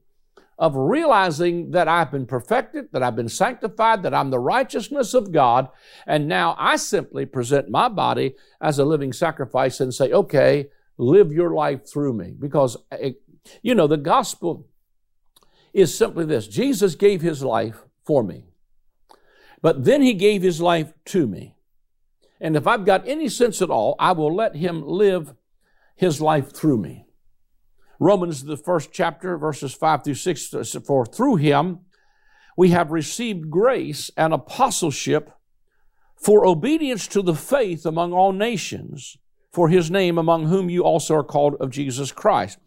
of 0.60 0.76
realizing 0.76 1.72
that 1.72 1.88
I've 1.88 2.12
been 2.12 2.26
perfected, 2.26 2.90
that 2.92 3.02
I've 3.02 3.16
been 3.16 3.30
sanctified, 3.30 4.04
that 4.04 4.14
I'm 4.14 4.30
the 4.30 4.40
righteousness 4.40 5.14
of 5.14 5.32
God, 5.32 5.70
and 6.06 6.28
now 6.28 6.54
I 6.60 6.76
simply 6.76 7.26
present 7.26 7.70
my 7.70 7.88
body 7.88 8.36
as 8.62 8.78
a 8.78 8.84
living 8.84 9.14
sacrifice 9.14 9.80
and 9.80 9.94
say, 9.94 10.12
okay, 10.12 10.68
live 10.98 11.32
your 11.32 11.52
life 11.54 11.90
through 11.90 12.12
me. 12.12 12.36
Because, 12.38 12.76
eh, 12.92 13.14
you 13.62 13.74
know, 13.74 13.88
the 13.88 13.96
gospel 13.96 14.68
is 15.72 15.98
simply 15.98 16.26
this 16.26 16.46
Jesus 16.48 16.94
gave 16.94 17.22
his 17.22 17.42
life 17.42 17.84
for 18.04 18.22
me, 18.22 18.50
but 19.62 19.86
then 19.86 20.02
he 20.02 20.14
gave 20.14 20.42
his 20.42 20.60
life 20.60 20.92
to 21.06 21.26
me. 21.26 21.56
And 22.42 22.58
if 22.58 22.68
I've 22.68 22.86
got 22.86 23.08
any 23.08 23.30
sense 23.30 23.62
at 23.62 23.70
all, 23.70 23.96
I 23.98 24.12
will 24.12 24.36
let 24.36 24.58
him 24.58 24.86
live 24.86 25.36
his 25.96 26.20
life 26.20 26.52
through 26.52 26.80
me. 26.80 27.06
Romans, 28.00 28.44
the 28.46 28.58
first 28.58 28.92
chapter, 28.94 29.38
verses 29.38 29.74
5 29.74 30.04
through 30.04 30.14
6, 30.16 30.56
for 30.86 31.06
through 31.06 31.36
him 31.36 31.80
we 32.56 32.70
have 32.70 32.92
received 32.92 33.50
grace 33.50 34.10
and 34.16 34.34
apostleship 34.34 35.32
for 36.16 36.46
obedience 36.46 37.08
to 37.08 37.22
the 37.22 37.36
faith 37.36 37.86
among 37.86 38.14
all 38.14 38.32
nations, 38.32 39.18
for 39.52 39.70
his 39.70 39.90
name, 39.90 40.18
among 40.18 40.48
whom 40.48 40.70
you 40.70 40.84
also 40.84 41.16
are 41.16 41.24
called 41.24 41.56
of 41.60 41.72
Jesus 41.72 42.12
Christ. 42.12 42.58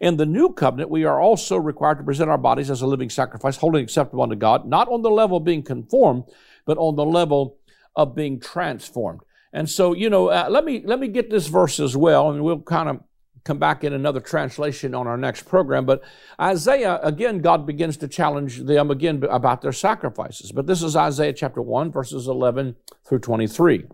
In 0.00 0.16
the 0.16 0.26
new 0.26 0.52
covenant, 0.52 0.90
we 0.90 1.04
are 1.04 1.20
also 1.20 1.56
required 1.56 1.98
to 1.98 2.04
present 2.04 2.30
our 2.30 2.38
bodies 2.38 2.70
as 2.70 2.82
a 2.82 2.86
living 2.86 3.10
sacrifice, 3.10 3.56
holy 3.56 3.80
and 3.80 3.88
acceptable 3.88 4.22
unto 4.22 4.36
God, 4.36 4.66
not 4.66 4.88
on 4.88 5.02
the 5.02 5.10
level 5.10 5.38
of 5.38 5.44
being 5.44 5.62
conformed, 5.62 6.24
but 6.64 6.78
on 6.78 6.96
the 6.96 7.04
level 7.04 7.58
of 7.96 8.14
being 8.14 8.40
transformed. 8.40 9.20
And 9.52 9.68
so, 9.68 9.92
you 9.92 10.08
know, 10.08 10.28
uh, 10.28 10.46
let 10.48 10.64
me 10.64 10.82
let 10.84 11.00
me 11.00 11.08
get 11.08 11.28
this 11.28 11.48
verse 11.48 11.80
as 11.80 11.96
well, 11.96 12.30
and 12.30 12.42
we'll 12.44 12.60
kind 12.60 12.88
of 12.88 13.00
come 13.44 13.58
back 13.58 13.84
in 13.84 13.92
another 13.92 14.20
translation 14.20 14.94
on 14.94 15.06
our 15.06 15.16
next 15.16 15.42
program. 15.42 15.86
But 15.86 16.02
Isaiah, 16.40 17.00
again, 17.02 17.40
God 17.40 17.66
begins 17.66 17.96
to 17.98 18.08
challenge 18.08 18.58
them 18.58 18.90
again 18.90 19.22
about 19.30 19.62
their 19.62 19.72
sacrifices. 19.72 20.52
But 20.52 20.66
this 20.66 20.82
is 20.82 20.96
Isaiah 20.96 21.32
chapter 21.32 21.62
1, 21.62 21.90
verses 21.90 22.26
11 22.26 22.76
through 23.06 23.20
23. 23.20 23.84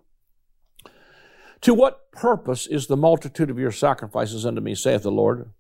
To 1.63 1.75
what 1.75 2.13
purpose 2.13 2.67
is 2.67 2.87
the 2.87 2.97
multitude 2.97 3.51
of 3.51 3.59
your 3.59 3.73
sacrifices 3.73 4.45
unto 4.45 4.61
me, 4.61 4.75
saith 4.75 5.03
the 5.03 5.11
Lord? 5.11 5.51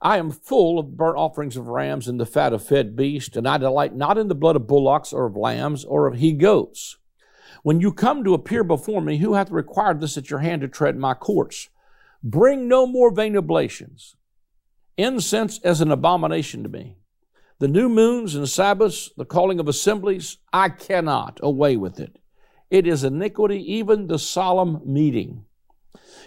I 0.00 0.18
am 0.18 0.30
full 0.30 0.78
of 0.78 0.96
burnt 0.96 1.16
offerings 1.16 1.56
of 1.56 1.68
rams 1.68 2.06
and 2.06 2.20
the 2.20 2.26
fat 2.26 2.52
of 2.52 2.62
fed 2.62 2.96
beasts, 2.96 3.36
and 3.36 3.48
I 3.48 3.56
delight 3.56 3.94
not 3.94 4.18
in 4.18 4.28
the 4.28 4.34
blood 4.34 4.56
of 4.56 4.66
bullocks 4.66 5.12
or 5.12 5.26
of 5.26 5.36
lambs 5.36 5.84
or 5.84 6.06
of 6.06 6.16
he 6.16 6.32
goats. 6.32 6.98
When 7.62 7.80
you 7.80 7.92
come 7.92 8.22
to 8.22 8.34
appear 8.34 8.62
before 8.62 9.00
me, 9.00 9.18
who 9.18 9.34
hath 9.34 9.50
required 9.50 10.00
this 10.00 10.18
at 10.18 10.28
your 10.28 10.40
hand 10.40 10.60
to 10.60 10.68
tread 10.68 10.96
my 10.96 11.14
courts? 11.14 11.70
Bring 12.22 12.68
no 12.68 12.86
more 12.86 13.10
vain 13.10 13.36
oblations. 13.36 14.16
Incense 14.96 15.60
as 15.60 15.80
an 15.80 15.90
abomination 15.90 16.62
to 16.62 16.68
me. 16.68 16.96
The 17.58 17.68
new 17.68 17.88
moons 17.88 18.34
and 18.34 18.48
Sabbaths, 18.48 19.10
the 19.16 19.24
calling 19.24 19.60
of 19.60 19.68
assemblies, 19.68 20.38
I 20.52 20.68
cannot 20.68 21.40
away 21.42 21.76
with 21.76 21.98
it. 21.98 22.18
It 22.70 22.86
is 22.86 23.04
iniquity, 23.04 23.60
even 23.74 24.06
the 24.06 24.18
solemn 24.18 24.80
meeting. 24.84 25.44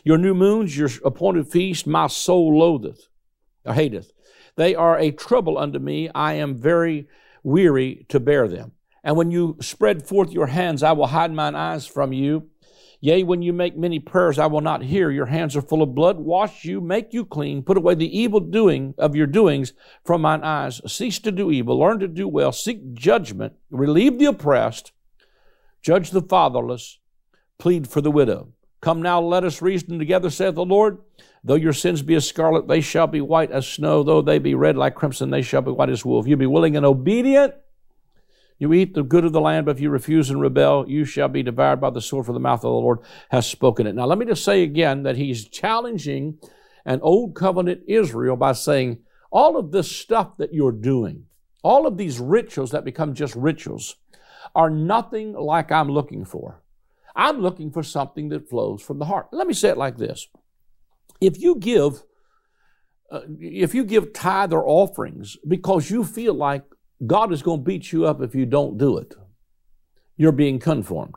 Your 0.03 0.17
new 0.17 0.33
moons, 0.33 0.77
your 0.77 0.89
appointed 1.03 1.51
feast, 1.51 1.85
my 1.85 2.07
soul 2.07 2.57
loatheth, 2.57 3.07
or 3.65 3.73
hateth. 3.73 4.11
They 4.55 4.73
are 4.73 4.97
a 4.97 5.11
trouble 5.11 5.57
unto 5.57 5.79
me. 5.79 6.09
I 6.15 6.33
am 6.33 6.57
very 6.57 7.07
weary 7.43 8.05
to 8.09 8.19
bear 8.19 8.47
them. 8.47 8.71
And 9.03 9.15
when 9.15 9.31
you 9.31 9.57
spread 9.61 10.07
forth 10.07 10.31
your 10.31 10.47
hands, 10.47 10.83
I 10.83 10.91
will 10.93 11.07
hide 11.07 11.31
mine 11.31 11.55
eyes 11.55 11.85
from 11.85 12.11
you. 12.11 12.49
Yea, 13.01 13.23
when 13.23 13.41
you 13.41 13.53
make 13.53 13.77
many 13.77 13.97
prayers, 13.97 14.37
I 14.37 14.47
will 14.47 14.61
not 14.61 14.83
hear. 14.83 15.09
Your 15.09 15.27
hands 15.27 15.55
are 15.55 15.61
full 15.61 15.81
of 15.81 15.95
blood. 15.95 16.17
Wash 16.17 16.65
you, 16.65 16.81
make 16.81 17.13
you 17.13 17.23
clean. 17.23 17.63
Put 17.63 17.77
away 17.77 17.95
the 17.95 18.19
evil 18.19 18.41
doing 18.41 18.93
of 18.97 19.15
your 19.15 19.27
doings 19.27 19.71
from 20.03 20.21
mine 20.21 20.43
eyes. 20.43 20.81
Cease 20.85 21.19
to 21.19 21.31
do 21.31 21.49
evil. 21.49 21.79
Learn 21.79 21.99
to 21.99 22.09
do 22.09 22.27
well. 22.27 22.51
Seek 22.51 22.93
judgment. 22.93 23.53
Relieve 23.69 24.19
the 24.19 24.25
oppressed. 24.25 24.91
Judge 25.81 26.11
the 26.11 26.21
fatherless. 26.21 26.99
Plead 27.57 27.87
for 27.87 28.01
the 28.01 28.11
widow. 28.11 28.49
Come 28.81 29.01
now, 29.01 29.21
let 29.21 29.43
us 29.43 29.61
reason 29.61 29.99
together, 29.99 30.29
saith 30.29 30.55
the 30.55 30.65
Lord. 30.65 30.99
Though 31.43 31.55
your 31.55 31.73
sins 31.73 32.01
be 32.01 32.15
as 32.15 32.27
scarlet, 32.27 32.67
they 32.67 32.81
shall 32.81 33.07
be 33.07 33.21
white 33.21 33.51
as 33.51 33.67
snow. 33.67 34.03
Though 34.03 34.21
they 34.21 34.39
be 34.39 34.55
red 34.55 34.77
like 34.77 34.95
crimson, 34.95 35.29
they 35.29 35.41
shall 35.41 35.61
be 35.61 35.71
white 35.71 35.89
as 35.89 36.03
wool. 36.03 36.21
If 36.21 36.27
you 36.27 36.37
be 36.37 36.45
willing 36.45 36.75
and 36.75 36.85
obedient, 36.85 37.53
you 38.59 38.73
eat 38.73 38.93
the 38.93 39.03
good 39.03 39.25
of 39.25 39.31
the 39.31 39.41
land, 39.41 39.65
but 39.65 39.77
if 39.77 39.81
you 39.81 39.89
refuse 39.89 40.29
and 40.29 40.41
rebel, 40.41 40.85
you 40.87 41.05
shall 41.05 41.29
be 41.29 41.41
devoured 41.41 41.79
by 41.79 41.89
the 41.89 42.01
sword, 42.01 42.25
for 42.25 42.33
the 42.33 42.39
mouth 42.39 42.59
of 42.59 42.63
the 42.63 42.69
Lord 42.69 42.99
has 43.29 43.47
spoken 43.47 43.87
it. 43.87 43.95
Now, 43.95 44.05
let 44.05 44.17
me 44.17 44.25
just 44.25 44.43
say 44.43 44.63
again 44.63 45.03
that 45.03 45.15
he's 45.15 45.47
challenging 45.47 46.37
an 46.85 46.99
old 47.01 47.35
covenant 47.35 47.81
Israel 47.87 48.35
by 48.35 48.51
saying, 48.51 48.99
all 49.31 49.57
of 49.57 49.71
this 49.71 49.89
stuff 49.89 50.37
that 50.37 50.53
you're 50.53 50.71
doing, 50.73 51.25
all 51.63 51.87
of 51.87 51.97
these 51.97 52.19
rituals 52.19 52.71
that 52.71 52.83
become 52.83 53.13
just 53.13 53.35
rituals, 53.35 53.95
are 54.55 54.69
nothing 54.69 55.33
like 55.33 55.71
I'm 55.71 55.89
looking 55.89 56.25
for. 56.25 56.61
I'm 57.15 57.39
looking 57.39 57.71
for 57.71 57.83
something 57.83 58.29
that 58.29 58.49
flows 58.49 58.81
from 58.81 58.99
the 58.99 59.05
heart. 59.05 59.27
Let 59.31 59.47
me 59.47 59.53
say 59.53 59.69
it 59.69 59.77
like 59.77 59.97
this. 59.97 60.27
If 61.21 61.39
you 61.39 61.55
give, 61.55 62.03
uh, 63.11 63.21
if 63.39 63.75
you 63.75 63.83
give 63.83 64.13
tithe 64.13 64.53
or 64.53 64.65
offerings 64.65 65.37
because 65.47 65.89
you 65.89 66.03
feel 66.03 66.33
like 66.33 66.63
God 67.05 67.31
is 67.31 67.41
going 67.41 67.59
to 67.59 67.63
beat 67.63 67.91
you 67.91 68.05
up 68.05 68.21
if 68.21 68.35
you 68.35 68.45
don't 68.45 68.77
do 68.77 68.97
it. 68.97 69.15
you're 70.19 70.33
being 70.33 70.59
conformed. 70.59 71.15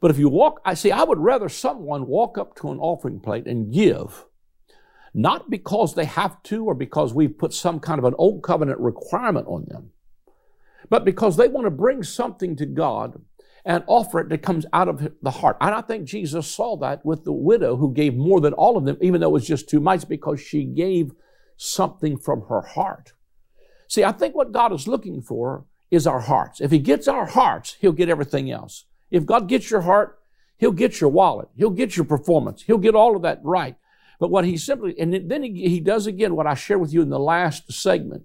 But 0.00 0.12
if 0.12 0.18
you 0.18 0.28
walk, 0.28 0.60
I 0.64 0.74
see, 0.74 0.92
I 0.92 1.02
would 1.02 1.18
rather 1.18 1.48
someone 1.48 2.06
walk 2.06 2.38
up 2.38 2.54
to 2.56 2.70
an 2.70 2.78
offering 2.78 3.18
plate 3.18 3.48
and 3.48 3.74
give, 3.74 4.26
not 5.12 5.50
because 5.50 5.94
they 5.94 6.04
have 6.04 6.40
to 6.44 6.64
or 6.64 6.74
because 6.74 7.12
we've 7.12 7.36
put 7.36 7.52
some 7.52 7.80
kind 7.80 7.98
of 7.98 8.04
an 8.04 8.14
old 8.16 8.44
covenant 8.44 8.78
requirement 8.78 9.48
on 9.48 9.66
them, 9.68 9.90
but 10.88 11.04
because 11.04 11.36
they 11.36 11.48
want 11.48 11.66
to 11.66 11.70
bring 11.70 12.04
something 12.04 12.54
to 12.56 12.66
God 12.66 13.20
and 13.64 13.82
offer 13.88 14.20
it 14.20 14.28
that 14.28 14.42
comes 14.42 14.66
out 14.72 14.86
of 14.86 15.12
the 15.20 15.30
heart. 15.32 15.56
And 15.60 15.74
I 15.74 15.80
think 15.80 16.04
Jesus 16.04 16.46
saw 16.46 16.76
that 16.76 17.04
with 17.04 17.24
the 17.24 17.32
widow 17.32 17.74
who 17.76 17.92
gave 17.92 18.14
more 18.14 18.40
than 18.40 18.52
all 18.52 18.76
of 18.76 18.84
them, 18.84 18.98
even 19.00 19.20
though 19.20 19.30
it 19.30 19.32
was 19.32 19.48
just 19.48 19.68
two 19.68 19.80
mites, 19.80 20.04
because 20.04 20.40
she 20.40 20.62
gave 20.62 21.10
something 21.56 22.16
from 22.18 22.42
her 22.42 22.60
heart. 22.60 23.14
See, 23.88 24.04
I 24.04 24.12
think 24.12 24.34
what 24.34 24.52
God 24.52 24.72
is 24.72 24.88
looking 24.88 25.22
for 25.22 25.64
is 25.90 26.06
our 26.06 26.20
hearts. 26.20 26.60
If 26.60 26.70
He 26.70 26.78
gets 26.78 27.08
our 27.08 27.26
hearts, 27.26 27.76
He'll 27.80 27.92
get 27.92 28.08
everything 28.08 28.50
else. 28.50 28.84
If 29.10 29.26
God 29.26 29.48
gets 29.48 29.70
your 29.70 29.82
heart, 29.82 30.18
He'll 30.58 30.72
get 30.72 31.00
your 31.00 31.10
wallet. 31.10 31.48
He'll 31.56 31.70
get 31.70 31.96
your 31.96 32.06
performance. 32.06 32.62
He'll 32.62 32.78
get 32.78 32.94
all 32.94 33.16
of 33.16 33.22
that 33.22 33.40
right. 33.44 33.76
But 34.18 34.30
what 34.30 34.44
He 34.44 34.56
simply, 34.56 34.98
and 34.98 35.30
then 35.30 35.42
He, 35.42 35.68
he 35.68 35.80
does 35.80 36.06
again 36.06 36.34
what 36.34 36.46
I 36.46 36.54
shared 36.54 36.80
with 36.80 36.92
you 36.92 37.02
in 37.02 37.10
the 37.10 37.18
last 37.18 37.72
segment, 37.72 38.24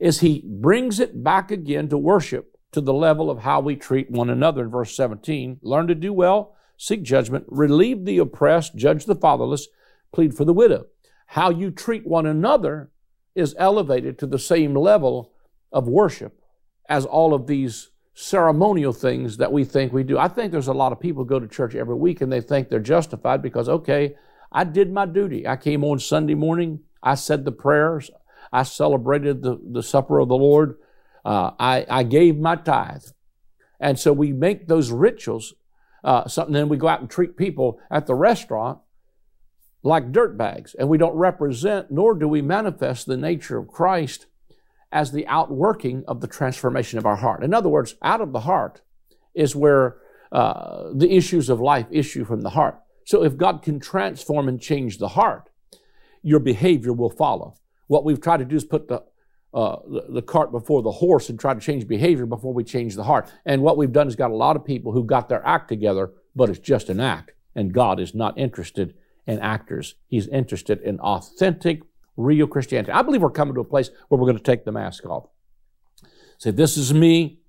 is 0.00 0.20
He 0.20 0.42
brings 0.44 0.98
it 1.00 1.22
back 1.22 1.50
again 1.50 1.88
to 1.88 1.98
worship 1.98 2.56
to 2.72 2.80
the 2.80 2.94
level 2.94 3.30
of 3.30 3.40
how 3.40 3.60
we 3.60 3.76
treat 3.76 4.10
one 4.10 4.28
another 4.28 4.64
in 4.64 4.70
verse 4.70 4.94
17. 4.96 5.60
Learn 5.62 5.86
to 5.86 5.94
do 5.94 6.12
well, 6.12 6.56
seek 6.76 7.02
judgment, 7.02 7.46
relieve 7.48 8.04
the 8.04 8.18
oppressed, 8.18 8.76
judge 8.76 9.06
the 9.06 9.14
fatherless, 9.14 9.68
plead 10.12 10.34
for 10.34 10.44
the 10.44 10.52
widow. 10.52 10.86
How 11.28 11.50
you 11.50 11.70
treat 11.70 12.06
one 12.06 12.26
another 12.26 12.90
is 13.36 13.54
elevated 13.58 14.18
to 14.18 14.26
the 14.26 14.38
same 14.38 14.74
level 14.74 15.32
of 15.72 15.86
worship 15.86 16.40
as 16.88 17.04
all 17.04 17.34
of 17.34 17.46
these 17.46 17.90
ceremonial 18.14 18.92
things 18.92 19.36
that 19.36 19.52
we 19.52 19.64
think 19.64 19.92
we 19.92 20.02
do. 20.02 20.18
I 20.18 20.28
think 20.28 20.50
there's 20.50 20.68
a 20.68 20.72
lot 20.72 20.92
of 20.92 20.98
people 20.98 21.24
go 21.24 21.38
to 21.38 21.46
church 21.46 21.74
every 21.74 21.94
week 21.94 22.22
and 22.22 22.32
they 22.32 22.40
think 22.40 22.68
they're 22.68 22.80
justified 22.80 23.42
because, 23.42 23.68
okay, 23.68 24.16
I 24.50 24.64
did 24.64 24.90
my 24.90 25.04
duty. 25.04 25.46
I 25.46 25.56
came 25.56 25.84
on 25.84 25.98
Sunday 25.98 26.34
morning, 26.34 26.80
I 27.02 27.14
said 27.14 27.44
the 27.44 27.52
prayers, 27.52 28.10
I 28.52 28.62
celebrated 28.62 29.42
the, 29.42 29.60
the 29.62 29.82
supper 29.82 30.18
of 30.18 30.28
the 30.28 30.36
Lord, 30.36 30.76
uh, 31.24 31.50
I, 31.58 31.84
I 31.90 32.02
gave 32.04 32.38
my 32.38 32.56
tithe. 32.56 33.04
And 33.78 33.98
so 33.98 34.12
we 34.14 34.32
make 34.32 34.66
those 34.66 34.90
rituals 34.90 35.52
uh, 36.02 36.26
something, 36.28 36.54
then 36.54 36.68
we 36.68 36.76
go 36.76 36.88
out 36.88 37.00
and 37.00 37.10
treat 37.10 37.36
people 37.36 37.80
at 37.90 38.06
the 38.06 38.14
restaurant 38.14 38.78
like 39.86 40.12
dirt 40.12 40.36
bags, 40.36 40.74
and 40.74 40.88
we 40.88 40.98
don't 40.98 41.14
represent 41.14 41.90
nor 41.90 42.14
do 42.14 42.28
we 42.28 42.42
manifest 42.42 43.06
the 43.06 43.16
nature 43.16 43.58
of 43.58 43.68
Christ 43.68 44.26
as 44.92 45.12
the 45.12 45.26
outworking 45.26 46.04
of 46.08 46.20
the 46.20 46.26
transformation 46.26 46.98
of 46.98 47.06
our 47.06 47.16
heart. 47.16 47.44
In 47.44 47.54
other 47.54 47.68
words, 47.68 47.94
out 48.02 48.20
of 48.20 48.32
the 48.32 48.40
heart 48.40 48.82
is 49.34 49.54
where 49.54 49.98
uh, 50.32 50.90
the 50.94 51.14
issues 51.14 51.48
of 51.48 51.60
life 51.60 51.86
issue 51.90 52.24
from 52.24 52.40
the 52.40 52.50
heart. 52.50 52.80
So 53.04 53.22
if 53.22 53.36
God 53.36 53.62
can 53.62 53.78
transform 53.78 54.48
and 54.48 54.60
change 54.60 54.98
the 54.98 55.08
heart, 55.08 55.50
your 56.22 56.40
behavior 56.40 56.92
will 56.92 57.10
follow. 57.10 57.54
What 57.86 58.04
we've 58.04 58.20
tried 58.20 58.38
to 58.38 58.44
do 58.44 58.56
is 58.56 58.64
put 58.64 58.88
the 58.88 59.04
uh, 59.54 59.80
the, 59.88 60.06
the, 60.10 60.22
cart 60.22 60.52
before 60.52 60.82
the 60.82 60.90
horse 60.90 61.30
and 61.30 61.40
try 61.40 61.54
to 61.54 61.60
change 61.60 61.88
behavior 61.88 62.26
before 62.26 62.52
we 62.52 62.62
change 62.62 62.94
the 62.94 63.04
heart. 63.04 63.32
And 63.46 63.62
what 63.62 63.78
we've 63.78 63.92
done 63.92 64.06
is 64.06 64.14
got 64.14 64.30
a 64.30 64.34
lot 64.34 64.54
of 64.54 64.66
people 64.66 64.92
who 64.92 65.02
got 65.02 65.30
their 65.30 65.46
act 65.46 65.68
together, 65.68 66.10
but 66.34 66.50
it's 66.50 66.58
just 66.58 66.90
an 66.90 67.00
act. 67.00 67.32
And 67.54 67.72
God 67.72 67.98
is 67.98 68.14
not 68.14 68.36
interested 68.36 68.92
in 69.26 69.40
actors. 69.40 69.94
He's 70.08 70.28
interested 70.28 70.80
in 70.80 71.00
authentic, 71.00 71.82
real 72.16 72.46
Christianity. 72.46 72.92
I 72.92 73.02
believe 73.02 73.22
we're 73.22 73.30
coming 73.30 73.54
to 73.54 73.60
a 73.60 73.64
place 73.64 73.90
where 74.08 74.20
we're 74.20 74.26
going 74.26 74.38
to 74.38 74.42
take 74.42 74.64
the 74.64 74.72
mask 74.72 75.04
off. 75.04 75.28
Say, 76.38 76.50
this 76.50 76.76
is 76.76 76.92
me, 76.92 77.40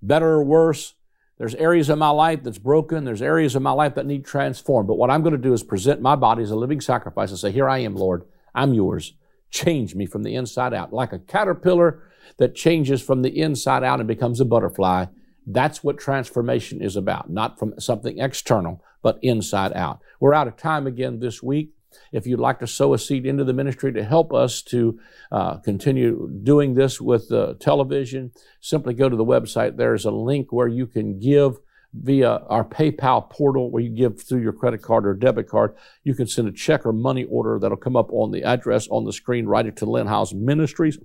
better 0.00 0.28
or 0.28 0.44
worse. 0.44 0.94
There's 1.38 1.54
areas 1.54 1.88
of 1.88 1.98
my 1.98 2.10
life 2.10 2.42
that's 2.42 2.58
broken. 2.58 3.04
There's 3.04 3.22
areas 3.22 3.54
of 3.54 3.62
my 3.62 3.70
life 3.70 3.94
that 3.94 4.06
need 4.06 4.24
transformed. 4.24 4.88
But 4.88 4.96
what 4.96 5.10
I'm 5.10 5.22
going 5.22 5.32
to 5.32 5.38
do 5.38 5.52
is 5.52 5.62
present 5.62 6.00
my 6.00 6.16
body 6.16 6.42
as 6.42 6.50
a 6.50 6.56
living 6.56 6.80
sacrifice 6.80 7.30
and 7.30 7.38
say, 7.38 7.52
here 7.52 7.68
I 7.68 7.78
am, 7.78 7.94
Lord. 7.94 8.24
I'm 8.54 8.74
yours. 8.74 9.14
Change 9.50 9.94
me 9.94 10.04
from 10.04 10.24
the 10.24 10.34
inside 10.34 10.74
out. 10.74 10.92
Like 10.92 11.12
a 11.12 11.18
caterpillar 11.18 12.02
that 12.38 12.54
changes 12.54 13.00
from 13.00 13.22
the 13.22 13.40
inside 13.40 13.84
out 13.84 14.00
and 14.00 14.08
becomes 14.08 14.40
a 14.40 14.44
butterfly. 14.44 15.06
That's 15.50 15.82
what 15.82 15.98
transformation 15.98 16.82
is 16.82 16.94
about. 16.94 17.30
Not 17.30 17.58
from 17.58 17.72
something 17.80 18.18
external, 18.18 18.84
but 19.02 19.18
inside 19.22 19.72
out. 19.72 20.00
We're 20.20 20.34
out 20.34 20.46
of 20.46 20.56
time 20.56 20.86
again 20.86 21.20
this 21.20 21.42
week. 21.42 21.72
If 22.12 22.26
you'd 22.26 22.38
like 22.38 22.58
to 22.58 22.66
sow 22.66 22.92
a 22.92 22.98
seed 22.98 23.24
into 23.24 23.44
the 23.44 23.54
ministry 23.54 23.90
to 23.94 24.04
help 24.04 24.34
us 24.34 24.60
to 24.64 25.00
uh, 25.32 25.56
continue 25.56 26.28
doing 26.42 26.74
this 26.74 27.00
with 27.00 27.30
television, 27.60 28.32
simply 28.60 28.92
go 28.92 29.08
to 29.08 29.16
the 29.16 29.24
website. 29.24 29.76
There's 29.76 30.04
a 30.04 30.10
link 30.10 30.52
where 30.52 30.68
you 30.68 30.86
can 30.86 31.18
give 31.18 31.58
via 31.94 32.28
our 32.48 32.64
PayPal 32.64 33.30
portal 33.30 33.70
where 33.70 33.82
you 33.82 33.88
give 33.88 34.22
through 34.22 34.42
your 34.42 34.52
credit 34.52 34.82
card 34.82 35.06
or 35.06 35.14
debit 35.14 35.48
card. 35.48 35.74
You 36.04 36.14
can 36.14 36.26
send 36.26 36.46
a 36.46 36.52
check 36.52 36.84
or 36.84 36.92
money 36.92 37.24
order 37.24 37.58
that'll 37.58 37.78
come 37.78 37.96
up 37.96 38.12
on 38.12 38.30
the 38.30 38.44
address 38.44 38.86
on 38.88 39.06
the 39.06 39.12
screen, 39.12 39.46
write 39.46 39.64
it 39.64 39.76
to 39.78 39.86
Lynn 39.86 40.06
Hiles 40.06 40.34
Ministries, 40.34 40.98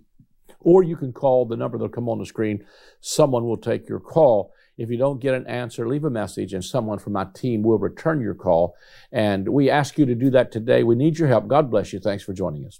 or 0.63 0.83
you 0.83 0.95
can 0.95 1.13
call 1.13 1.45
the 1.45 1.55
number 1.55 1.77
that'll 1.77 1.89
come 1.89 2.09
on 2.09 2.19
the 2.19 2.25
screen. 2.25 2.65
Someone 3.01 3.45
will 3.45 3.57
take 3.57 3.87
your 3.87 3.99
call. 3.99 4.51
If 4.77 4.89
you 4.89 4.97
don't 4.97 5.21
get 5.21 5.35
an 5.35 5.45
answer, 5.47 5.87
leave 5.87 6.03
a 6.03 6.09
message 6.09 6.53
and 6.53 6.63
someone 6.63 6.97
from 6.97 7.13
my 7.13 7.27
team 7.35 7.61
will 7.61 7.77
return 7.77 8.21
your 8.21 8.33
call. 8.33 8.75
And 9.11 9.49
we 9.49 9.69
ask 9.69 9.97
you 9.97 10.05
to 10.05 10.15
do 10.15 10.31
that 10.31 10.51
today. 10.51 10.83
We 10.83 10.95
need 10.95 11.19
your 11.19 11.27
help. 11.27 11.47
God 11.47 11.69
bless 11.69 11.93
you. 11.93 11.99
Thanks 11.99 12.23
for 12.23 12.33
joining 12.33 12.65
us. 12.65 12.79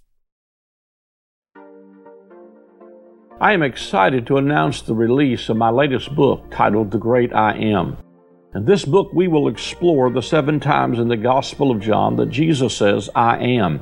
I 3.40 3.54
am 3.54 3.62
excited 3.62 4.26
to 4.28 4.38
announce 4.38 4.82
the 4.82 4.96
release 4.96 5.50
of 5.50 5.58
my 5.58 5.70
latest 5.70 6.16
book 6.16 6.50
titled 6.50 6.92
The 6.92 6.98
Great 6.98 7.34
I 7.34 7.54
Am. 7.58 7.98
In 8.56 8.66
this 8.66 8.86
book, 8.86 9.12
we 9.14 9.28
will 9.28 9.48
explore 9.48 10.12
the 10.12 10.22
seven 10.22 10.60
times 10.60 11.00
in 11.00 11.08
the 11.08 11.18
Gospel 11.18 11.72
of 11.72 11.82
John 11.82 12.16
that 12.18 12.30
Jesus 12.30 12.78
says, 12.78 13.10
I 13.16 13.38
am. 13.40 13.82